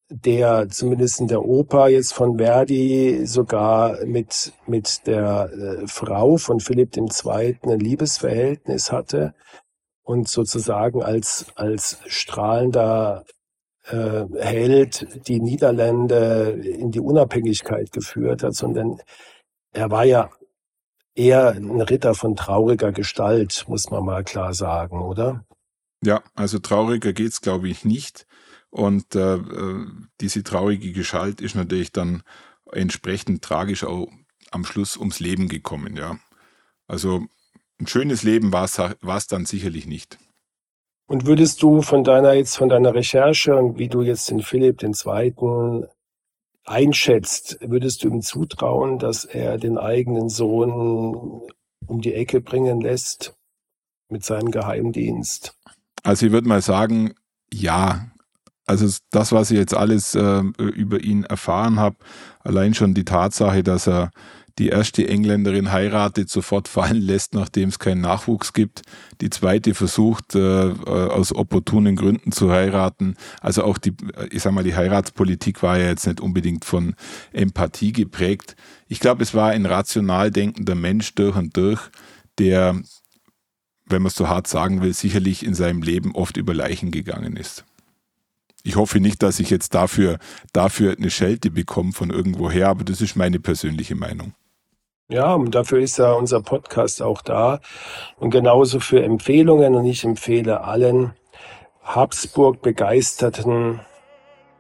der 0.10 0.70
zumindest 0.70 1.22
in 1.22 1.28
der 1.28 1.46
Oper 1.46 1.88
jetzt 1.88 2.14
von 2.14 2.40
Verdi 2.40 3.28
sogar 3.28 4.04
mit 4.06 4.52
mit 4.66 5.06
der 5.06 5.52
äh, 5.54 5.88
Frau 5.88 6.38
von 6.38 6.60
Philipp 6.60 6.98
II. 6.98 7.60
ein 7.64 7.80
Liebesverhältnis 7.80 8.92
hatte 8.92 9.36
und 10.02 10.28
sozusagen 10.28 11.04
als 11.04 11.46
als 11.56 12.00
strahlender 12.08 13.24
äh, 13.86 14.26
Held 14.40 15.28
die 15.28 15.40
Niederlande 15.40 16.60
in 16.62 16.92
die 16.92 17.00
Unabhängigkeit 17.00 17.92
geführt 17.92 18.44
hat, 18.44 18.56
sondern 18.56 19.00
er 19.74 19.90
war 19.90 20.06
ja 20.06 20.30
eher 21.16 21.52
ein 21.52 21.82
Ritter 21.82 22.14
von 22.14 22.36
trauriger 22.36 22.92
Gestalt, 22.92 23.66
muss 23.68 23.90
man 23.90 24.06
mal 24.06 24.24
klar 24.24 24.54
sagen, 24.54 25.02
oder? 25.02 25.46
Ja, 26.04 26.24
also 26.36 26.60
trauriger 26.60 27.14
geht's, 27.14 27.42
glaube 27.42 27.70
ich, 27.70 27.86
nicht. 27.86 28.26
Und 28.70 29.16
äh, 29.16 29.40
diese 30.22 30.44
traurige 30.44 30.94
Gestalt 30.94 31.42
ist 31.42 31.56
natürlich 31.56 31.92
dann 31.92 32.24
entsprechend 32.72 33.44
tragisch 33.44 33.84
auch 33.84 34.08
am 34.52 34.66
Schluss 34.66 34.98
ums 34.98 35.20
Leben 35.20 35.48
gekommen, 35.48 35.96
ja. 35.96 36.18
Also 36.88 37.26
ein 37.80 37.88
schönes 37.88 38.24
Leben 38.24 38.52
war 38.52 38.66
es 38.66 39.28
dann 39.28 39.46
sicherlich 39.46 39.88
nicht. 39.88 40.18
Und 41.12 41.26
würdest 41.26 41.62
du 41.62 41.82
von 41.82 42.06
deiner 42.06 42.32
jetzt 42.32 42.56
von 42.56 42.70
deiner 42.70 42.94
Recherche 42.94 43.54
und 43.54 43.78
wie 43.78 43.90
du 43.90 44.02
jetzt 44.02 44.32
den 44.32 44.40
Philipp 44.42 44.82
II. 44.82 45.84
einschätzt, 46.64 47.58
würdest 47.60 48.02
du 48.02 48.08
ihm 48.08 48.22
zutrauen, 48.22 48.98
dass 48.98 49.26
er 49.26 49.58
den 49.58 49.78
eigenen 49.78 50.30
Sohn 50.30 51.42
um 51.86 52.00
die 52.00 52.14
Ecke 52.14 52.40
bringen 52.40 52.80
lässt 52.80 53.36
mit 54.08 54.24
seinem 54.24 54.52
Geheimdienst? 54.52 55.54
Also 56.02 56.28
ich 56.28 56.32
würde 56.32 56.48
mal 56.48 56.62
sagen, 56.62 57.14
ja. 57.54 58.08
Also 58.66 58.88
das, 59.10 59.34
was 59.34 59.52
ich 59.52 59.58
jetzt 59.58 59.76
alles 59.76 60.16
äh, 60.16 60.40
über 60.60 61.02
ihn 61.02 61.26
erfahren 61.26 61.78
habe, 61.78 61.98
allein 62.40 62.74
schon 62.74 62.94
die 62.94 63.04
Tatsache, 63.04 63.64
dass 63.64 63.86
er 63.86 64.12
die 64.60 64.70
erste 64.70 65.08
Engländerin 65.08 65.72
heiratet, 65.72 66.30
sofort 66.30 66.68
fallen 66.68 67.02
lässt, 67.02 67.34
nachdem 67.34 67.70
es 67.70 67.80
keinen 67.80 68.02
Nachwuchs 68.02 68.54
gibt. 68.54 68.82
Die 69.22 69.30
zweite 69.30 69.74
versucht, 69.74 70.36
äh, 70.36 70.70
äh, 70.70 70.74
aus 70.74 71.34
opportunen 71.34 71.96
Gründen 71.96 72.32
zu 72.32 72.52
heiraten. 72.52 73.16
Also 73.40 73.64
auch 73.64 73.78
die, 73.78 73.94
ich 74.30 74.42
sag 74.42 74.54
mal, 74.54 74.64
die 74.64 74.76
Heiratspolitik 74.76 75.64
war 75.64 75.78
ja 75.78 75.88
jetzt 75.88 76.08
nicht 76.08 76.22
unbedingt 76.22 76.66
von 76.66 76.96
Empathie 77.34 77.94
geprägt. 77.94 78.56
Ich 78.88 79.00
glaube, 79.00 79.24
es 79.24 79.34
war 79.34 79.52
ein 79.52 79.66
rational 79.66 80.32
denkender 80.32 80.76
Mensch 80.76 81.16
durch 81.16 81.36
und 81.36 81.56
durch, 81.56 81.82
der, 82.38 82.82
wenn 83.86 84.02
man 84.02 84.08
es 84.08 84.16
so 84.16 84.28
hart 84.28 84.48
sagen 84.48 84.82
will, 84.82 84.94
sicherlich 84.94 85.46
in 85.46 85.54
seinem 85.54 85.82
Leben 85.82 86.14
oft 86.14 86.38
über 86.38 86.54
Leichen 86.54 86.92
gegangen 86.92 87.38
ist. 87.38 87.66
Ich 88.64 88.76
hoffe 88.76 89.00
nicht, 89.00 89.24
dass 89.24 89.40
ich 89.40 89.50
jetzt 89.50 89.74
dafür, 89.74 90.20
dafür 90.54 90.96
eine 90.96 91.10
Schelte 91.10 91.50
bekomme 91.50 91.94
von 91.94 92.12
irgendwoher, 92.12 92.70
aber 92.70 92.84
das 92.84 93.02
ist 93.02 93.16
meine 93.16 93.40
persönliche 93.40 93.96
Meinung. 93.96 94.34
Ja, 95.12 95.34
und 95.34 95.54
dafür 95.54 95.80
ist 95.80 95.98
ja 95.98 96.14
unser 96.14 96.42
Podcast 96.42 97.02
auch 97.02 97.22
da. 97.22 97.60
Und 98.18 98.30
genauso 98.30 98.80
für 98.80 99.04
Empfehlungen. 99.04 99.76
Und 99.76 99.86
ich 99.86 100.06
empfehle 100.06 100.64
allen 100.64 101.12
Habsburg-Begeisterten 101.84 103.82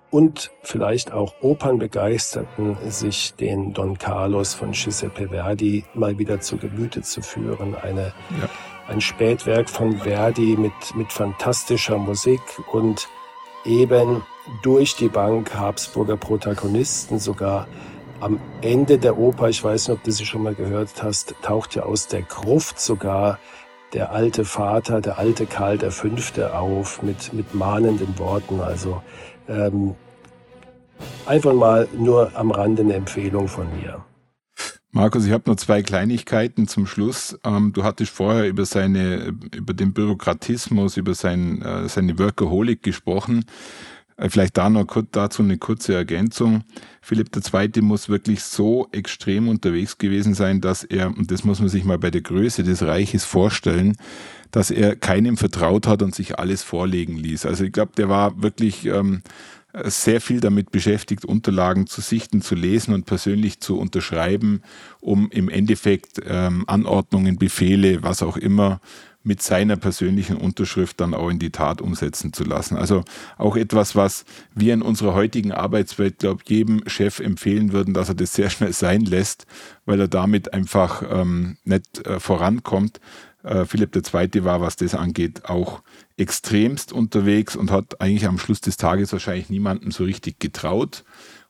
und 0.10 0.52
vielleicht 0.62 1.14
auch 1.14 1.36
Opernbegeisterten, 1.40 2.76
sich 2.90 3.34
den 3.36 3.72
Don 3.72 3.98
Carlos 3.98 4.54
von 4.54 4.74
Giuseppe 4.74 5.30
Verdi 5.30 5.86
mal 5.94 6.20
wieder 6.20 6.42
zu 6.42 6.58
Gemüte 6.58 7.02
zu 7.02 7.22
führen. 7.22 7.74
Eine, 7.82 8.08
ja. 8.42 8.50
Ein 8.90 9.00
Spätwerk 9.00 9.70
von 9.70 10.00
Verdi 10.00 10.58
mit, 10.58 10.74
mit 10.96 11.14
fantastischer 11.14 11.98
Musik 11.98 12.42
und 12.74 13.08
eben 13.64 14.22
durch 14.64 14.98
die 14.98 15.08
Bank 15.08 15.56
Habsburger 15.56 16.18
Protagonisten 16.18 17.20
sogar 17.20 17.68
am 18.22 18.40
Ende 18.62 18.98
der 19.00 19.18
Oper, 19.18 19.50
ich 19.50 19.64
weiß 19.64 19.88
nicht, 19.88 19.98
ob 19.98 20.04
du 20.04 20.12
sie 20.12 20.26
schon 20.26 20.44
mal 20.44 20.56
gehört 20.56 21.02
hast, 21.04 21.36
taucht 21.42 21.76
ja 21.76 21.84
aus 21.84 22.08
der 22.08 22.22
Gruft 22.22 22.80
sogar 22.80 23.40
der 23.94 24.12
alte 24.12 24.46
Vater, 24.46 25.02
der 25.02 25.18
alte 25.18 25.46
Karl 25.46 25.80
V. 25.92 26.08
auf 26.54 27.02
mit, 27.02 27.34
mit 27.34 27.54
mahnenden 27.54 28.18
Worten. 28.20 28.62
Also 28.62 29.02
ähm, 29.50 29.96
einfach 31.26 31.54
mal 31.54 31.88
nur 31.98 32.32
am 32.36 32.52
Rande 32.52 32.84
eine 32.84 32.94
Empfehlung 32.94 33.48
von 33.48 33.68
mir. 33.76 34.06
Markus, 34.92 35.26
ich 35.26 35.32
habe 35.32 35.44
nur 35.48 35.58
zwei 35.58 35.82
Kleinigkeiten 35.82 36.68
zum 36.68 36.86
Schluss. 36.86 37.40
Ähm, 37.44 37.72
du 37.74 37.84
hattest 37.84 38.12
vorher 38.12 38.48
über 38.48 38.66
seine, 38.66 39.34
über 39.56 39.74
den 39.74 39.94
Bürokratismus, 39.94 40.98
über 40.98 41.16
sein, 41.16 41.62
äh, 41.62 41.90
seine 41.90 42.20
Workaholic 42.20 42.84
gesprochen. 42.84 43.46
Äh, 44.22 44.30
vielleicht 44.30 44.58
da 44.58 44.70
noch 44.70 44.88
dazu 45.12 45.44
eine 45.44 45.58
kurze 45.58 45.94
Ergänzung. 45.94 46.64
Philipp 47.02 47.30
II. 47.36 47.82
muss 47.82 48.08
wirklich 48.08 48.44
so 48.44 48.88
extrem 48.92 49.50
unterwegs 49.50 49.98
gewesen 49.98 50.34
sein, 50.34 50.62
dass 50.62 50.84
er, 50.84 51.08
und 51.08 51.32
das 51.32 51.44
muss 51.44 51.60
man 51.60 51.70
sich 51.70 51.84
mal 51.84 51.98
bei 51.98 52.12
der 52.12 52.22
Größe 52.22 52.64
des 52.64 52.84
Reiches 52.84 53.26
vorstellen, 53.26 53.98
dass 54.52 54.70
er 54.70 54.96
keinem 54.96 55.38
vertraut 55.38 55.88
hat 55.88 56.04
und 56.04 56.14
sich 56.14 56.38
alles 56.38 56.62
vorlegen 56.62 57.18
ließ. 57.18 57.46
Also 57.46 57.64
ich 57.64 57.72
glaube, 57.72 57.94
der 57.98 58.10
war 58.10 58.42
wirklich 58.42 58.86
ähm, 58.86 59.24
sehr 59.86 60.20
viel 60.20 60.42
damit 60.42 60.72
beschäftigt, 60.72 61.26
Unterlagen 61.26 61.88
zu 61.88 62.02
sichten, 62.02 62.42
zu 62.42 62.56
lesen 62.56 62.94
und 62.94 63.06
persönlich 63.06 63.62
zu 63.62 63.80
unterschreiben, 63.80 64.62
um 65.00 65.32
im 65.32 65.50
Endeffekt 65.50 66.20
ähm, 66.26 66.66
Anordnungen, 66.68 67.38
Befehle, 67.38 68.04
was 68.04 68.22
auch 68.22 68.36
immer 68.36 68.82
mit 69.24 69.42
seiner 69.42 69.76
persönlichen 69.76 70.38
Unterschrift 70.38 71.00
dann 71.00 71.14
auch 71.14 71.30
in 71.30 71.40
die 71.40 71.52
Tat 71.52 71.82
umsetzen 71.82 72.34
zu 72.34 72.44
lassen. 72.44 72.76
Also 72.76 73.04
auch 73.38 73.56
etwas, 73.56 73.96
was 73.96 74.26
wir 74.56 74.74
in 74.74 74.82
unserer 74.82 75.14
heutigen 75.14 75.52
Arbeitswelt, 75.52 76.20
glaube 76.20 76.42
ich, 76.44 76.50
jedem 76.50 76.88
Chef 76.88 77.20
empfehlen 77.20 77.72
würden, 77.72 77.94
dass 77.94 78.10
er 78.10 78.16
das 78.16 78.34
sehr 78.34 78.50
schnell 78.50 78.74
sein 78.74 79.02
lässt, 79.02 79.46
weil 79.86 80.00
er 80.00 80.08
damit 80.08 80.54
einfach 80.54 81.04
ähm, 81.10 81.58
nicht 81.64 82.06
äh, 82.06 82.20
vorankommt. 82.20 83.00
Äh, 83.44 83.66
Philipp 83.66 83.96
II. 83.96 84.44
war, 84.44 84.62
was 84.62 84.76
das 84.76 84.96
angeht, 84.96 85.46
auch 85.46 85.82
extremst 86.18 86.92
unterwegs 86.92 87.56
und 87.56 87.72
hat 87.72 88.02
eigentlich 88.02 88.28
am 88.28 88.38
Schluss 88.38 88.62
des 88.62 88.78
Tages 88.78 89.14
wahrscheinlich 89.14 89.50
niemandem 89.50 89.92
so 89.92 90.04
richtig 90.04 90.40
getraut 90.40 91.04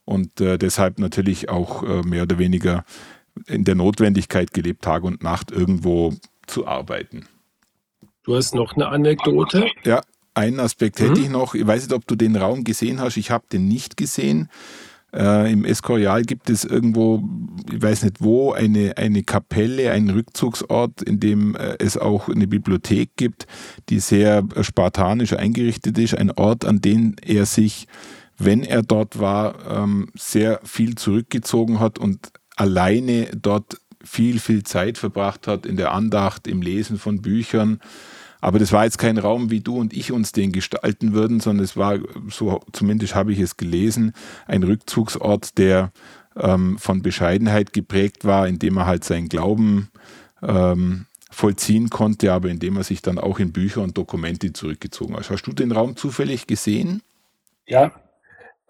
und 0.05 0.41
äh, 0.41 0.57
deshalb 0.57 0.99
natürlich 0.99 1.49
auch 1.49 1.83
äh, 1.83 2.01
mehr 2.01 2.23
oder 2.23 2.37
weniger 2.37 2.85
in 3.47 3.63
der 3.63 3.75
Notwendigkeit 3.75 4.53
gelebt, 4.53 4.83
Tag 4.83 5.03
und 5.03 5.23
Nacht 5.23 5.51
irgendwo 5.51 6.13
zu 6.47 6.67
arbeiten. 6.67 7.27
Du 8.23 8.35
hast 8.35 8.53
noch 8.53 8.73
eine 8.75 8.87
Anekdote? 8.87 9.65
Ja, 9.83 10.01
einen 10.33 10.59
Aspekt 10.59 10.99
hätte 10.99 11.19
mhm. 11.19 11.23
ich 11.23 11.29
noch. 11.29 11.55
Ich 11.55 11.65
weiß 11.65 11.83
nicht, 11.83 11.93
ob 11.93 12.05
du 12.07 12.15
den 12.15 12.35
Raum 12.35 12.63
gesehen 12.63 12.99
hast. 12.99 13.17
Ich 13.17 13.31
habe 13.31 13.45
den 13.51 13.67
nicht 13.67 13.97
gesehen. 13.97 14.49
Äh, 15.13 15.51
Im 15.51 15.65
Escorial 15.65 16.21
gibt 16.21 16.49
es 16.49 16.63
irgendwo, 16.63 17.21
ich 17.69 17.81
weiß 17.81 18.03
nicht 18.03 18.21
wo, 18.21 18.53
eine, 18.53 18.97
eine 18.97 19.23
Kapelle, 19.23 19.91
einen 19.91 20.09
Rückzugsort, 20.09 21.01
in 21.01 21.19
dem 21.19 21.55
äh, 21.55 21.75
es 21.79 21.97
auch 21.97 22.29
eine 22.29 22.47
Bibliothek 22.47 23.17
gibt, 23.17 23.45
die 23.89 23.99
sehr 23.99 24.43
spartanisch 24.61 25.33
eingerichtet 25.33 25.97
ist. 25.97 26.15
Ein 26.15 26.31
Ort, 26.31 26.63
an 26.63 26.79
den 26.79 27.17
er 27.25 27.45
sich, 27.45 27.87
wenn 28.37 28.63
er 28.63 28.83
dort 28.83 29.19
war, 29.19 29.55
ähm, 29.69 30.09
sehr 30.15 30.61
viel 30.63 30.95
zurückgezogen 30.95 31.79
hat 31.79 31.99
und 31.99 32.31
alleine 32.55 33.27
dort 33.35 33.81
viel, 34.03 34.39
viel 34.39 34.63
Zeit 34.63 34.97
verbracht 34.97 35.47
hat 35.47 35.65
in 35.65 35.77
der 35.77 35.91
Andacht, 35.91 36.47
im 36.47 36.61
Lesen 36.61 36.97
von 36.97 37.21
Büchern 37.21 37.79
Aber 38.41 38.57
das 38.57 38.71
war 38.71 38.83
jetzt 38.85 38.97
kein 38.97 39.19
Raum, 39.19 39.51
wie 39.51 39.61
du 39.61 39.77
und 39.77 39.93
ich 39.93 40.11
uns 40.11 40.31
den 40.31 40.51
gestalten 40.51 41.13
würden, 41.13 41.39
sondern 41.39 41.63
es 41.63 41.77
war, 41.77 41.99
so 42.29 42.59
zumindest 42.73 43.13
habe 43.13 43.31
ich 43.31 43.39
es 43.39 43.55
gelesen, 43.55 44.13
ein 44.47 44.63
Rückzugsort, 44.63 45.57
der 45.59 45.91
ähm, 46.35 46.77
von 46.79 47.03
Bescheidenheit 47.03 47.71
geprägt 47.71 48.25
war, 48.25 48.47
indem 48.47 48.77
er 48.77 48.87
halt 48.87 49.03
seinen 49.03 49.29
Glauben 49.29 49.89
ähm, 50.41 51.05
vollziehen 51.29 51.89
konnte, 51.89 52.33
aber 52.33 52.49
indem 52.49 52.77
er 52.77 52.83
sich 52.83 53.01
dann 53.01 53.19
auch 53.19 53.39
in 53.39 53.53
Bücher 53.53 53.81
und 53.81 53.97
Dokumente 53.97 54.51
zurückgezogen 54.53 55.15
hat. 55.15 55.29
Hast 55.29 55.43
du 55.43 55.53
den 55.53 55.71
Raum 55.71 55.95
zufällig 55.95 56.47
gesehen? 56.47 57.03
Ja, 57.67 57.91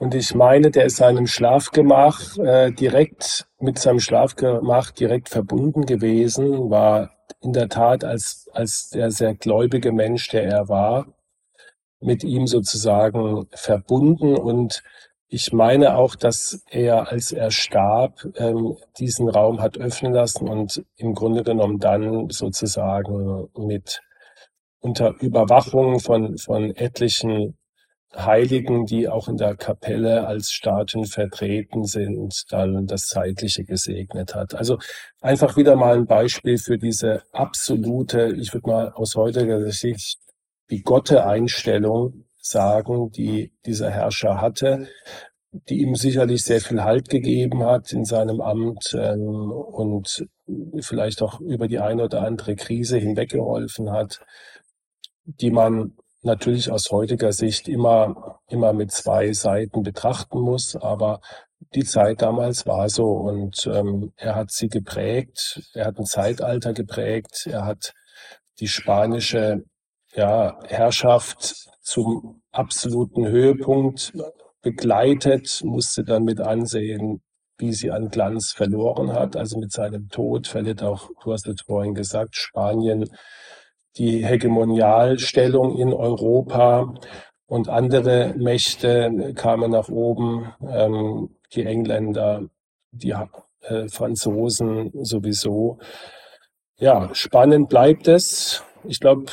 und 0.01 0.15
ich 0.15 0.33
meine, 0.33 0.71
der 0.71 0.85
ist 0.85 0.95
seinem 0.95 1.27
Schlafgemach 1.27 2.35
äh, 2.39 2.71
direkt 2.71 3.47
mit 3.59 3.77
seinem 3.77 3.99
Schlafgemach 3.99 4.89
direkt 4.89 5.29
verbunden 5.29 5.85
gewesen, 5.85 6.71
war 6.71 7.11
in 7.39 7.53
der 7.53 7.69
Tat 7.69 8.03
als, 8.03 8.49
als 8.51 8.89
der 8.89 9.11
sehr 9.11 9.35
gläubige 9.35 9.91
Mensch, 9.91 10.27
der 10.29 10.45
er 10.45 10.69
war, 10.69 11.05
mit 11.99 12.23
ihm 12.23 12.47
sozusagen 12.47 13.45
verbunden. 13.51 14.35
Und 14.35 14.81
ich 15.27 15.53
meine 15.53 15.95
auch, 15.95 16.15
dass 16.15 16.63
er, 16.71 17.11
als 17.11 17.31
er 17.31 17.51
starb, 17.51 18.25
ähm, 18.37 18.77
diesen 18.97 19.29
Raum 19.29 19.61
hat 19.61 19.77
öffnen 19.77 20.13
lassen 20.13 20.49
und 20.49 20.83
im 20.95 21.13
Grunde 21.13 21.43
genommen 21.43 21.77
dann 21.77 22.27
sozusagen 22.31 23.49
mit 23.55 24.01
unter 24.79 25.13
Überwachung 25.21 25.99
von, 25.99 26.39
von 26.39 26.75
etlichen 26.75 27.55
Heiligen, 28.15 28.85
die 28.85 29.07
auch 29.07 29.27
in 29.27 29.37
der 29.37 29.55
Kapelle 29.55 30.27
als 30.27 30.51
Statuen 30.51 31.05
vertreten 31.05 31.85
sind, 31.85 32.43
dann 32.49 32.85
das 32.85 33.07
Zeitliche 33.07 33.63
gesegnet 33.63 34.35
hat. 34.35 34.53
Also 34.53 34.79
einfach 35.21 35.55
wieder 35.55 35.75
mal 35.75 35.95
ein 35.95 36.07
Beispiel 36.07 36.57
für 36.57 36.77
diese 36.77 37.23
absolute, 37.31 38.35
ich 38.37 38.53
würde 38.53 38.69
mal 38.69 38.91
aus 38.91 39.15
heutiger 39.15 39.71
Sicht, 39.71 40.19
bigotte 40.67 41.25
Einstellung 41.25 42.25
sagen, 42.37 43.11
die 43.11 43.53
dieser 43.65 43.89
Herrscher 43.89 44.41
hatte, 44.41 44.87
die 45.51 45.81
ihm 45.81 45.95
sicherlich 45.95 46.43
sehr 46.43 46.61
viel 46.61 46.83
Halt 46.83 47.09
gegeben 47.09 47.63
hat 47.63 47.91
in 47.91 48.05
seinem 48.05 48.41
Amt 48.41 48.95
ähm, 48.97 49.51
und 49.51 50.25
vielleicht 50.79 51.21
auch 51.21 51.39
über 51.41 51.67
die 51.67 51.79
eine 51.79 52.05
oder 52.05 52.21
andere 52.23 52.55
Krise 52.55 52.97
hinweggeholfen 52.97 53.91
hat, 53.91 54.21
die 55.25 55.51
man 55.51 55.93
natürlich 56.23 56.71
aus 56.71 56.91
heutiger 56.91 57.33
Sicht 57.33 57.67
immer, 57.67 58.39
immer 58.47 58.73
mit 58.73 58.91
zwei 58.91 59.33
Seiten 59.33 59.83
betrachten 59.83 60.39
muss, 60.39 60.75
aber 60.75 61.21
die 61.73 61.83
Zeit 61.83 62.21
damals 62.21 62.65
war 62.65 62.89
so 62.89 63.11
und 63.11 63.67
ähm, 63.71 64.13
er 64.17 64.35
hat 64.35 64.51
sie 64.51 64.67
geprägt, 64.67 65.61
er 65.73 65.85
hat 65.85 65.97
ein 65.97 66.05
Zeitalter 66.05 66.73
geprägt, 66.73 67.47
er 67.49 67.65
hat 67.65 67.93
die 68.59 68.67
spanische 68.67 69.63
ja, 70.13 70.59
Herrschaft 70.67 71.69
zum 71.81 72.41
absoluten 72.51 73.27
Höhepunkt 73.27 74.13
begleitet, 74.61 75.61
musste 75.63 76.03
dann 76.03 76.23
mit 76.23 76.39
ansehen, 76.39 77.21
wie 77.57 77.73
sie 77.73 77.91
an 77.91 78.09
Glanz 78.09 78.51
verloren 78.51 79.13
hat. 79.13 79.35
Also 79.35 79.57
mit 79.59 79.71
seinem 79.71 80.09
Tod 80.09 80.47
verliert 80.47 80.83
auch, 80.83 81.09
du 81.23 81.31
hast 81.31 81.47
es 81.47 81.61
vorhin 81.61 81.93
gesagt, 81.93 82.35
Spanien 82.35 83.09
die 83.97 84.25
Hegemonialstellung 84.25 85.77
in 85.77 85.93
Europa 85.93 86.93
und 87.45 87.67
andere 87.67 88.33
Mächte 88.37 89.33
kamen 89.35 89.71
nach 89.71 89.89
oben, 89.89 90.53
ähm, 90.65 91.29
die 91.53 91.65
Engländer, 91.65 92.43
die 92.91 93.13
äh, 93.61 93.87
Franzosen 93.89 94.91
sowieso. 95.03 95.79
Ja, 96.77 97.13
spannend 97.13 97.69
bleibt 97.69 98.07
es. 98.07 98.63
Ich 98.85 98.99
glaube, 98.99 99.25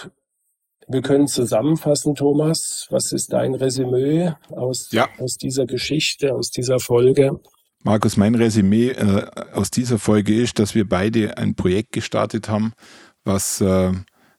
wir 0.89 1.03
können 1.03 1.29
zusammenfassen, 1.29 2.15
Thomas. 2.15 2.87
Was 2.91 3.13
ist 3.13 3.33
dein 3.33 3.55
Resümee 3.55 4.33
aus, 4.51 4.91
ja. 4.91 5.09
aus 5.19 5.37
dieser 5.37 5.67
Geschichte, 5.67 6.35
aus 6.35 6.51
dieser 6.51 6.81
Folge? 6.81 7.41
Markus, 7.85 8.17
mein 8.17 8.35
Resümee 8.35 8.89
äh, 8.89 9.27
aus 9.53 9.71
dieser 9.71 9.99
Folge 9.99 10.35
ist, 10.35 10.59
dass 10.59 10.75
wir 10.75 10.89
beide 10.89 11.37
ein 11.39 11.55
Projekt 11.55 11.93
gestartet 11.93 12.49
haben, 12.49 12.73
was 13.25 13.61
äh, 13.61 13.93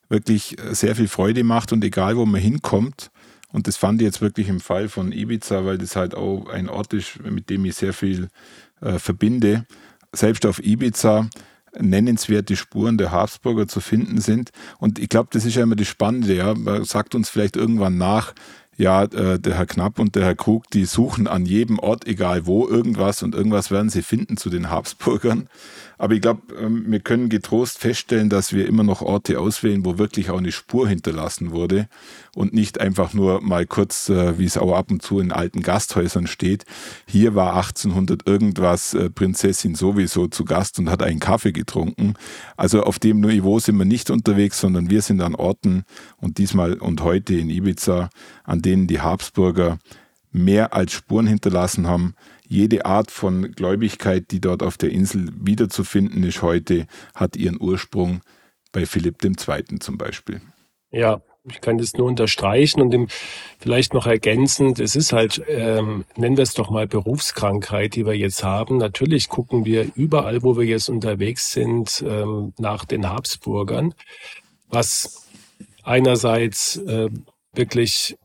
wirklich 0.10 0.58
sehr 0.72 0.96
viel 0.96 1.08
Freude 1.08 1.44
macht 1.44 1.72
und 1.72 1.84
egal, 1.84 2.18
wo 2.18 2.26
man 2.26 2.42
hinkommt, 2.42 3.12
und 3.52 3.68
das 3.68 3.78
fand 3.78 4.02
ich 4.02 4.06
jetzt 4.06 4.22
wirklich 4.22 4.48
im 4.48 4.60
Fall 4.60 4.90
von 4.90 5.12
Ibiza, 5.12 5.66
weil 5.66 5.78
das 5.78 5.96
halt 5.96 6.14
auch 6.14 6.50
ein 6.50 6.70
Ort 6.70 6.94
ist, 6.94 7.24
mit 7.24 7.50
dem 7.50 7.66
ich 7.66 7.76
sehr 7.76 7.94
viel 7.94 8.30
äh, 8.82 9.00
verbinde. 9.00 9.66
Selbst 10.14 10.46
auf 10.46 10.64
Ibiza 10.64 11.28
nennenswerte 11.80 12.56
Spuren 12.56 12.98
der 12.98 13.12
Habsburger 13.12 13.68
zu 13.68 13.80
finden 13.80 14.22
sind. 14.22 14.52
Und 14.78 15.00
ich 15.00 15.10
glaube, 15.10 15.30
das 15.32 15.46
ist 15.46 15.56
ja 15.56 15.64
immer 15.64 15.76
das 15.76 15.88
Spannende. 15.88 16.36
Ja. 16.36 16.54
Man 16.54 16.84
sagt 16.84 17.16
uns 17.16 17.30
vielleicht 17.30 17.56
irgendwann 17.56 17.98
nach, 17.98 18.34
ja, 18.78 19.04
äh, 19.04 19.40
der 19.40 19.56
Herr 19.56 19.66
Knapp 19.66 20.00
und 20.00 20.16
der 20.16 20.26
Herr 20.26 20.36
Krug, 20.36 20.70
die 20.72 20.86
suchen 20.86 21.28
an 21.28 21.46
jedem 21.46 21.80
Ort, 21.80 22.08
egal 22.08 22.46
wo, 22.46 22.68
irgendwas 22.68 23.24
und 23.24 23.36
irgendwas 23.36 23.72
werden 23.72 23.90
sie 23.90 24.04
finden 24.04 24.38
zu 24.38 24.50
den 24.50 24.70
Habsburgern. 24.70 25.50
Aber 26.00 26.14
ich 26.14 26.22
glaube, 26.22 26.42
ähm, 26.58 26.86
wir 26.88 27.02
können 27.02 27.28
getrost 27.28 27.78
feststellen, 27.78 28.30
dass 28.30 28.54
wir 28.54 28.66
immer 28.68 28.84
noch 28.84 29.02
Orte 29.02 29.38
auswählen, 29.38 29.84
wo 29.84 29.98
wirklich 29.98 30.30
auch 30.30 30.38
eine 30.38 30.54
Spur 30.54 30.88
hinterlassen 30.88 31.52
wurde 31.52 31.90
und 32.34 32.54
nicht 32.54 32.80
einfach 32.80 33.14
nur 33.14 33.42
mal 33.42 33.68
kurz, 33.68 34.08
äh, 34.08 34.40
wie 34.40 34.46
es 34.46 34.58
auch 34.58 34.74
ab 34.74 34.92
und 34.92 35.02
zu 35.02 35.20
in 35.20 35.34
alten 35.34 35.62
Gasthäusern 35.62 36.26
steht. 36.26 36.64
Hier 37.06 37.36
war 37.36 37.54
1800 37.58 38.26
irgendwas 38.26 38.94
äh, 38.94 39.10
Prinzessin 39.10 39.76
sowieso 39.76 40.28
zu 40.28 40.46
Gast 40.46 40.80
und 40.80 40.90
hat 40.90 41.04
einen 41.04 41.20
Kaffee 41.20 41.52
getrunken. 41.52 42.14
Also 42.56 42.84
auf 42.84 42.98
dem 42.98 43.20
Niveau 43.20 43.60
sind 43.60 43.78
wir 43.78 43.84
nicht 43.84 44.10
unterwegs, 44.10 44.62
sondern 44.62 44.90
wir 44.90 45.02
sind 45.02 45.22
an 45.22 45.36
Orten 45.36 45.84
und 46.16 46.38
diesmal 46.38 46.76
und 46.76 47.04
heute 47.04 47.36
in 47.36 47.50
Ibiza, 47.50 48.10
an 48.46 48.62
denen 48.62 48.88
die 48.88 49.02
Habsburger 49.02 49.80
mehr 50.32 50.74
als 50.74 50.94
Spuren 50.94 51.28
hinterlassen 51.28 51.88
haben, 51.88 52.14
jede 52.50 52.86
Art 52.86 53.12
von 53.12 53.52
Gläubigkeit, 53.52 54.32
die 54.32 54.42
dort 54.42 54.64
auf 54.64 54.78
der 54.78 54.90
Insel 54.90 55.30
wiederzufinden 55.40 56.24
ist 56.24 56.42
heute, 56.42 56.88
hat 57.14 57.36
ihren 57.36 57.62
Ursprung 57.62 58.22
bei 58.72 58.86
Philipp 58.86 59.24
II. 59.24 59.80
zum 59.80 59.98
Beispiel. 59.98 60.42
Ja, 60.92 61.22
ich 61.48 61.62
kann 61.62 61.78
das 61.78 61.94
nur 61.94 62.08
unterstreichen 62.08 62.82
und 62.82 62.90
dem 62.90 63.08
vielleicht 63.60 63.94
noch 63.94 64.08
ergänzend, 64.08 64.80
es 64.80 64.96
ist 64.96 65.14
halt, 65.14 65.42
ähm, 65.48 66.06
nennen 66.18 66.38
wir 66.38 66.44
es 66.44 66.56
doch 66.56 66.72
mal 66.72 66.88
Berufskrankheit, 66.88 67.96
die 67.96 68.06
wir 68.06 68.18
jetzt 68.18 68.44
haben. 68.44 68.78
Natürlich 68.78 69.30
gucken 69.30 69.64
wir 69.64 69.92
überall, 69.96 70.42
wo 70.42 70.58
wir 70.58 70.66
jetzt 70.66 70.90
unterwegs 70.90 71.52
sind, 71.52 72.04
ähm, 72.06 72.54
nach 72.58 72.84
den 72.84 73.10
Habsburgern, 73.10 73.94
was 74.70 75.28
einerseits 75.84 76.78
äh, 76.78 77.10
wirklich 77.54 78.18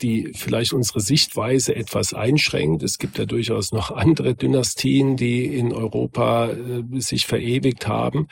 die 0.00 0.32
vielleicht 0.34 0.72
unsere 0.72 1.00
Sichtweise 1.00 1.74
etwas 1.74 2.14
einschränkt. 2.14 2.82
Es 2.82 2.98
gibt 2.98 3.18
ja 3.18 3.24
durchaus 3.24 3.72
noch 3.72 3.90
andere 3.90 4.34
Dynastien, 4.34 5.16
die 5.16 5.46
in 5.46 5.72
Europa 5.72 6.50
äh, 6.50 7.00
sich 7.00 7.26
verewigt 7.26 7.88
haben. 7.88 8.28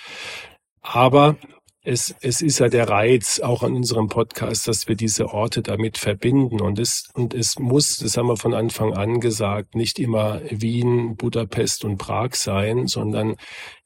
Aber 0.80 1.36
es, 1.82 2.14
es 2.20 2.42
ist 2.42 2.58
ja 2.58 2.68
der 2.68 2.88
Reiz 2.88 3.40
auch 3.40 3.62
an 3.62 3.74
unserem 3.74 4.08
Podcast, 4.08 4.68
dass 4.68 4.88
wir 4.88 4.94
diese 4.94 5.32
Orte 5.32 5.62
damit 5.62 5.96
verbinden. 5.96 6.60
Und 6.60 6.78
es, 6.78 7.08
und 7.14 7.32
es 7.32 7.58
muss, 7.58 7.96
das 7.96 8.16
haben 8.16 8.28
wir 8.28 8.36
von 8.36 8.52
Anfang 8.52 8.92
an 8.92 9.20
gesagt, 9.20 9.74
nicht 9.74 9.98
immer 9.98 10.42
Wien, 10.50 11.16
Budapest 11.16 11.84
und 11.84 11.96
Prag 11.96 12.34
sein, 12.34 12.88
sondern 12.88 13.36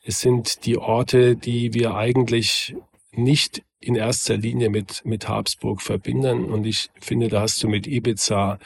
es 0.03 0.21
sind 0.21 0.67
die 0.67 0.79
Orte, 0.79 1.37
die 1.37 1.75
wir 1.75 1.95
eigentlich 1.95 2.75
nicht 3.13 3.63
in 3.83 3.95
erster 3.95 4.37
Linie 4.37 4.71
mit, 4.71 5.03
mit 5.05 5.29
Habsburg 5.29 5.83
verbinden. 5.83 6.47
Und 6.47 6.67
ich 6.67 6.91
finde, 7.01 7.29
da 7.29 7.43
hast 7.43 7.63
du 7.63 7.69
mit 7.69 7.87
Ibiza 7.87 8.59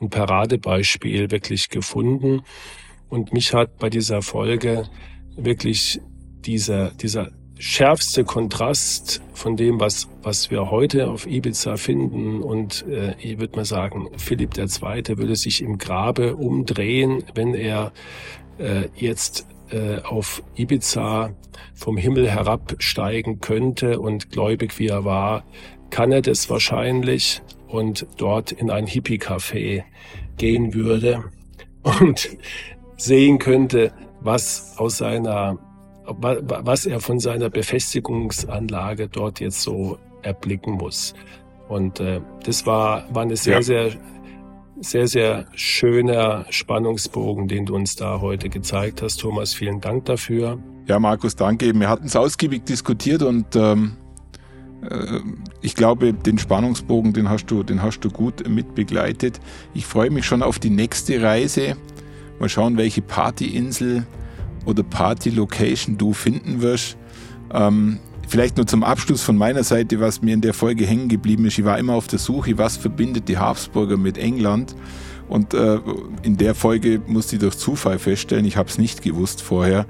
ein 0.00 0.10
Paradebeispiel 0.10 1.30
wirklich 1.30 1.70
gefunden. 1.70 2.42
Und 3.08 3.32
mich 3.32 3.54
hat 3.54 3.78
bei 3.78 3.88
dieser 3.88 4.22
Folge 4.22 4.88
wirklich 5.36 6.00
dieser, 6.44 6.90
dieser 6.90 7.30
schärfste 7.58 8.24
Kontrast 8.24 9.22
von 9.32 9.56
dem, 9.56 9.80
was, 9.80 10.08
was 10.22 10.50
wir 10.50 10.70
heute 10.70 11.08
auf 11.08 11.26
Ibiza 11.26 11.76
finden. 11.76 12.42
Und 12.42 12.86
äh, 12.86 13.14
ich 13.18 13.38
würde 13.38 13.56
mal 13.56 13.64
sagen, 13.64 14.08
Philipp 14.18 14.56
II. 14.58 15.16
würde 15.16 15.36
sich 15.36 15.62
im 15.62 15.78
Grabe 15.78 16.36
umdrehen, 16.36 17.24
wenn 17.34 17.54
er 17.54 17.92
äh, 18.58 18.88
jetzt 18.96 19.46
äh, 19.70 20.00
auf 20.02 20.42
Ibiza 20.54 21.30
vom 21.74 21.96
Himmel 21.96 22.30
herabsteigen 22.30 23.40
könnte 23.40 24.00
und 24.00 24.30
gläubig 24.30 24.78
wie 24.78 24.88
er 24.88 25.04
war, 25.04 25.44
kann 25.90 26.12
er 26.12 26.22
das 26.22 26.48
wahrscheinlich 26.50 27.42
und 27.68 28.06
dort 28.16 28.52
in 28.52 28.70
ein 28.70 28.86
Hippie-Café 28.86 29.84
gehen 30.36 30.74
würde 30.74 31.24
und 31.82 32.28
sehen 32.96 33.38
könnte, 33.38 33.92
was 34.20 34.74
aus 34.78 34.98
seiner, 34.98 35.58
was 36.06 36.86
er 36.86 37.00
von 37.00 37.20
seiner 37.20 37.50
Befestigungsanlage 37.50 39.08
dort 39.08 39.40
jetzt 39.40 39.62
so 39.62 39.98
erblicken 40.22 40.74
muss. 40.74 41.14
Und 41.68 42.00
äh, 42.00 42.20
das 42.44 42.66
war, 42.66 43.04
war 43.12 43.22
eine 43.22 43.36
sehr, 43.36 43.54
ja. 43.54 43.62
sehr 43.62 43.90
sehr, 44.80 45.08
sehr 45.08 45.46
schöner 45.54 46.46
Spannungsbogen, 46.50 47.48
den 47.48 47.66
du 47.66 47.74
uns 47.74 47.96
da 47.96 48.20
heute 48.20 48.48
gezeigt 48.48 49.02
hast, 49.02 49.20
Thomas. 49.20 49.54
Vielen 49.54 49.80
Dank 49.80 50.04
dafür. 50.06 50.58
Ja, 50.86 50.98
Markus, 50.98 51.34
danke. 51.36 51.74
Wir 51.74 51.88
hatten 51.88 52.06
es 52.06 52.16
ausgiebig 52.16 52.64
diskutiert 52.64 53.22
und 53.22 53.56
ähm, 53.56 53.96
äh, 54.82 55.20
ich 55.62 55.74
glaube, 55.74 56.12
den 56.12 56.38
Spannungsbogen, 56.38 57.12
den 57.12 57.28
hast 57.28 57.46
du, 57.46 57.62
den 57.62 57.82
hast 57.82 58.00
du 58.00 58.10
gut 58.10 58.48
mit 58.48 58.74
begleitet. 58.74 59.40
Ich 59.74 59.86
freue 59.86 60.10
mich 60.10 60.26
schon 60.26 60.42
auf 60.42 60.58
die 60.58 60.70
nächste 60.70 61.22
Reise. 61.22 61.76
Mal 62.38 62.48
schauen, 62.48 62.76
welche 62.76 63.02
Partyinsel 63.02 64.06
oder 64.66 64.82
Party-Location 64.82 65.96
du 65.96 66.12
finden 66.12 66.60
wirst. 66.60 66.96
Ähm, 67.52 67.98
vielleicht 68.26 68.56
nur 68.56 68.66
zum 68.66 68.82
Abschluss 68.82 69.22
von 69.22 69.36
meiner 69.36 69.64
Seite, 69.64 70.00
was 70.00 70.22
mir 70.22 70.34
in 70.34 70.40
der 70.40 70.54
Folge 70.54 70.86
hängen 70.86 71.08
geblieben 71.08 71.44
ist. 71.46 71.58
Ich 71.58 71.64
war 71.64 71.78
immer 71.78 71.94
auf 71.94 72.06
der 72.06 72.18
Suche, 72.18 72.58
was 72.58 72.76
verbindet 72.76 73.28
die 73.28 73.38
Habsburger 73.38 73.96
mit 73.96 74.18
England. 74.18 74.74
Und 75.28 75.54
äh, 75.54 75.80
in 76.22 76.36
der 76.36 76.54
Folge 76.54 77.00
musste 77.06 77.36
ich 77.36 77.40
durch 77.40 77.56
Zufall 77.56 77.98
feststellen, 77.98 78.44
ich 78.44 78.56
habe 78.56 78.68
es 78.68 78.78
nicht 78.78 79.02
gewusst 79.02 79.42
vorher, 79.42 79.86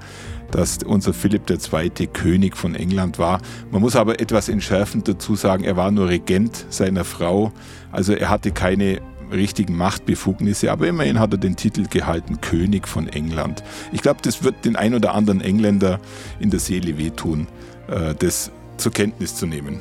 dass 0.51 0.79
unser 0.83 1.13
Philipp 1.13 1.49
II. 1.49 2.07
König 2.07 2.57
von 2.57 2.73
England 2.73 3.19
war. 3.19 3.41
Man 3.71 3.81
muss 3.81 3.95
aber 3.95 4.19
etwas 4.19 4.49
entschärfend 4.49 5.07
dazu 5.07 5.35
sagen, 5.35 5.63
er 5.63 5.75
war 5.75 5.91
nur 5.91 6.07
Regent 6.07 6.65
seiner 6.69 7.03
Frau, 7.03 7.51
also 7.91 8.13
er 8.13 8.29
hatte 8.29 8.51
keine 8.51 9.01
richtigen 9.31 9.75
Machtbefugnisse, 9.75 10.71
aber 10.71 10.87
immerhin 10.87 11.19
hat 11.19 11.33
er 11.33 11.37
den 11.37 11.57
Titel 11.57 11.85
gehalten 11.89 12.39
König 12.39 12.87
von 12.87 13.07
England. 13.07 13.63
Ich 13.91 14.01
glaube, 14.01 14.21
das 14.21 14.43
wird 14.43 14.63
den 14.63 14.75
ein 14.75 14.95
oder 14.95 15.13
anderen 15.13 15.41
Engländer 15.41 15.99
in 16.39 16.49
der 16.49 16.61
Seele 16.61 16.97
wehtun, 16.97 17.47
äh, 17.87 18.13
das 18.17 18.51
zur 18.77 18.91
Kenntnis 18.91 19.35
zu 19.35 19.45
nehmen. 19.45 19.79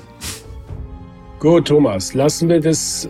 Gut, 1.38 1.68
Thomas, 1.68 2.14
lassen 2.14 2.48
wir 2.48 2.60
das 2.60 3.08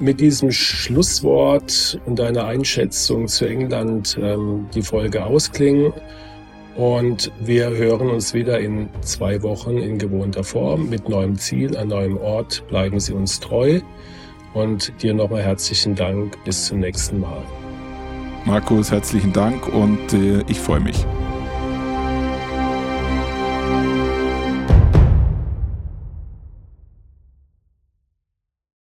mit 0.00 0.20
diesem 0.20 0.50
Schlusswort 0.50 2.00
und 2.06 2.18
deiner 2.18 2.44
Einschätzung 2.44 3.28
zu 3.28 3.46
England 3.46 4.18
ähm, 4.20 4.66
die 4.74 4.82
Folge 4.82 5.24
ausklingen. 5.24 5.92
Und 6.76 7.30
wir 7.40 7.70
hören 7.70 8.08
uns 8.08 8.32
wieder 8.32 8.58
in 8.58 8.88
zwei 9.02 9.42
Wochen 9.42 9.76
in 9.76 9.98
gewohnter 9.98 10.42
Form 10.42 10.88
mit 10.88 11.08
neuem 11.08 11.36
Ziel, 11.36 11.76
an 11.76 11.88
neuem 11.88 12.16
Ort. 12.16 12.64
Bleiben 12.68 12.98
Sie 12.98 13.12
uns 13.12 13.38
treu. 13.40 13.80
Und 14.54 14.92
dir 15.02 15.14
nochmal 15.14 15.42
herzlichen 15.42 15.94
Dank. 15.94 16.42
Bis 16.44 16.66
zum 16.66 16.80
nächsten 16.80 17.20
Mal. 17.20 17.42
Markus, 18.44 18.90
herzlichen 18.90 19.32
Dank 19.32 19.68
und 19.68 20.12
äh, 20.14 20.42
ich 20.48 20.58
freue 20.58 20.80
mich. 20.80 21.06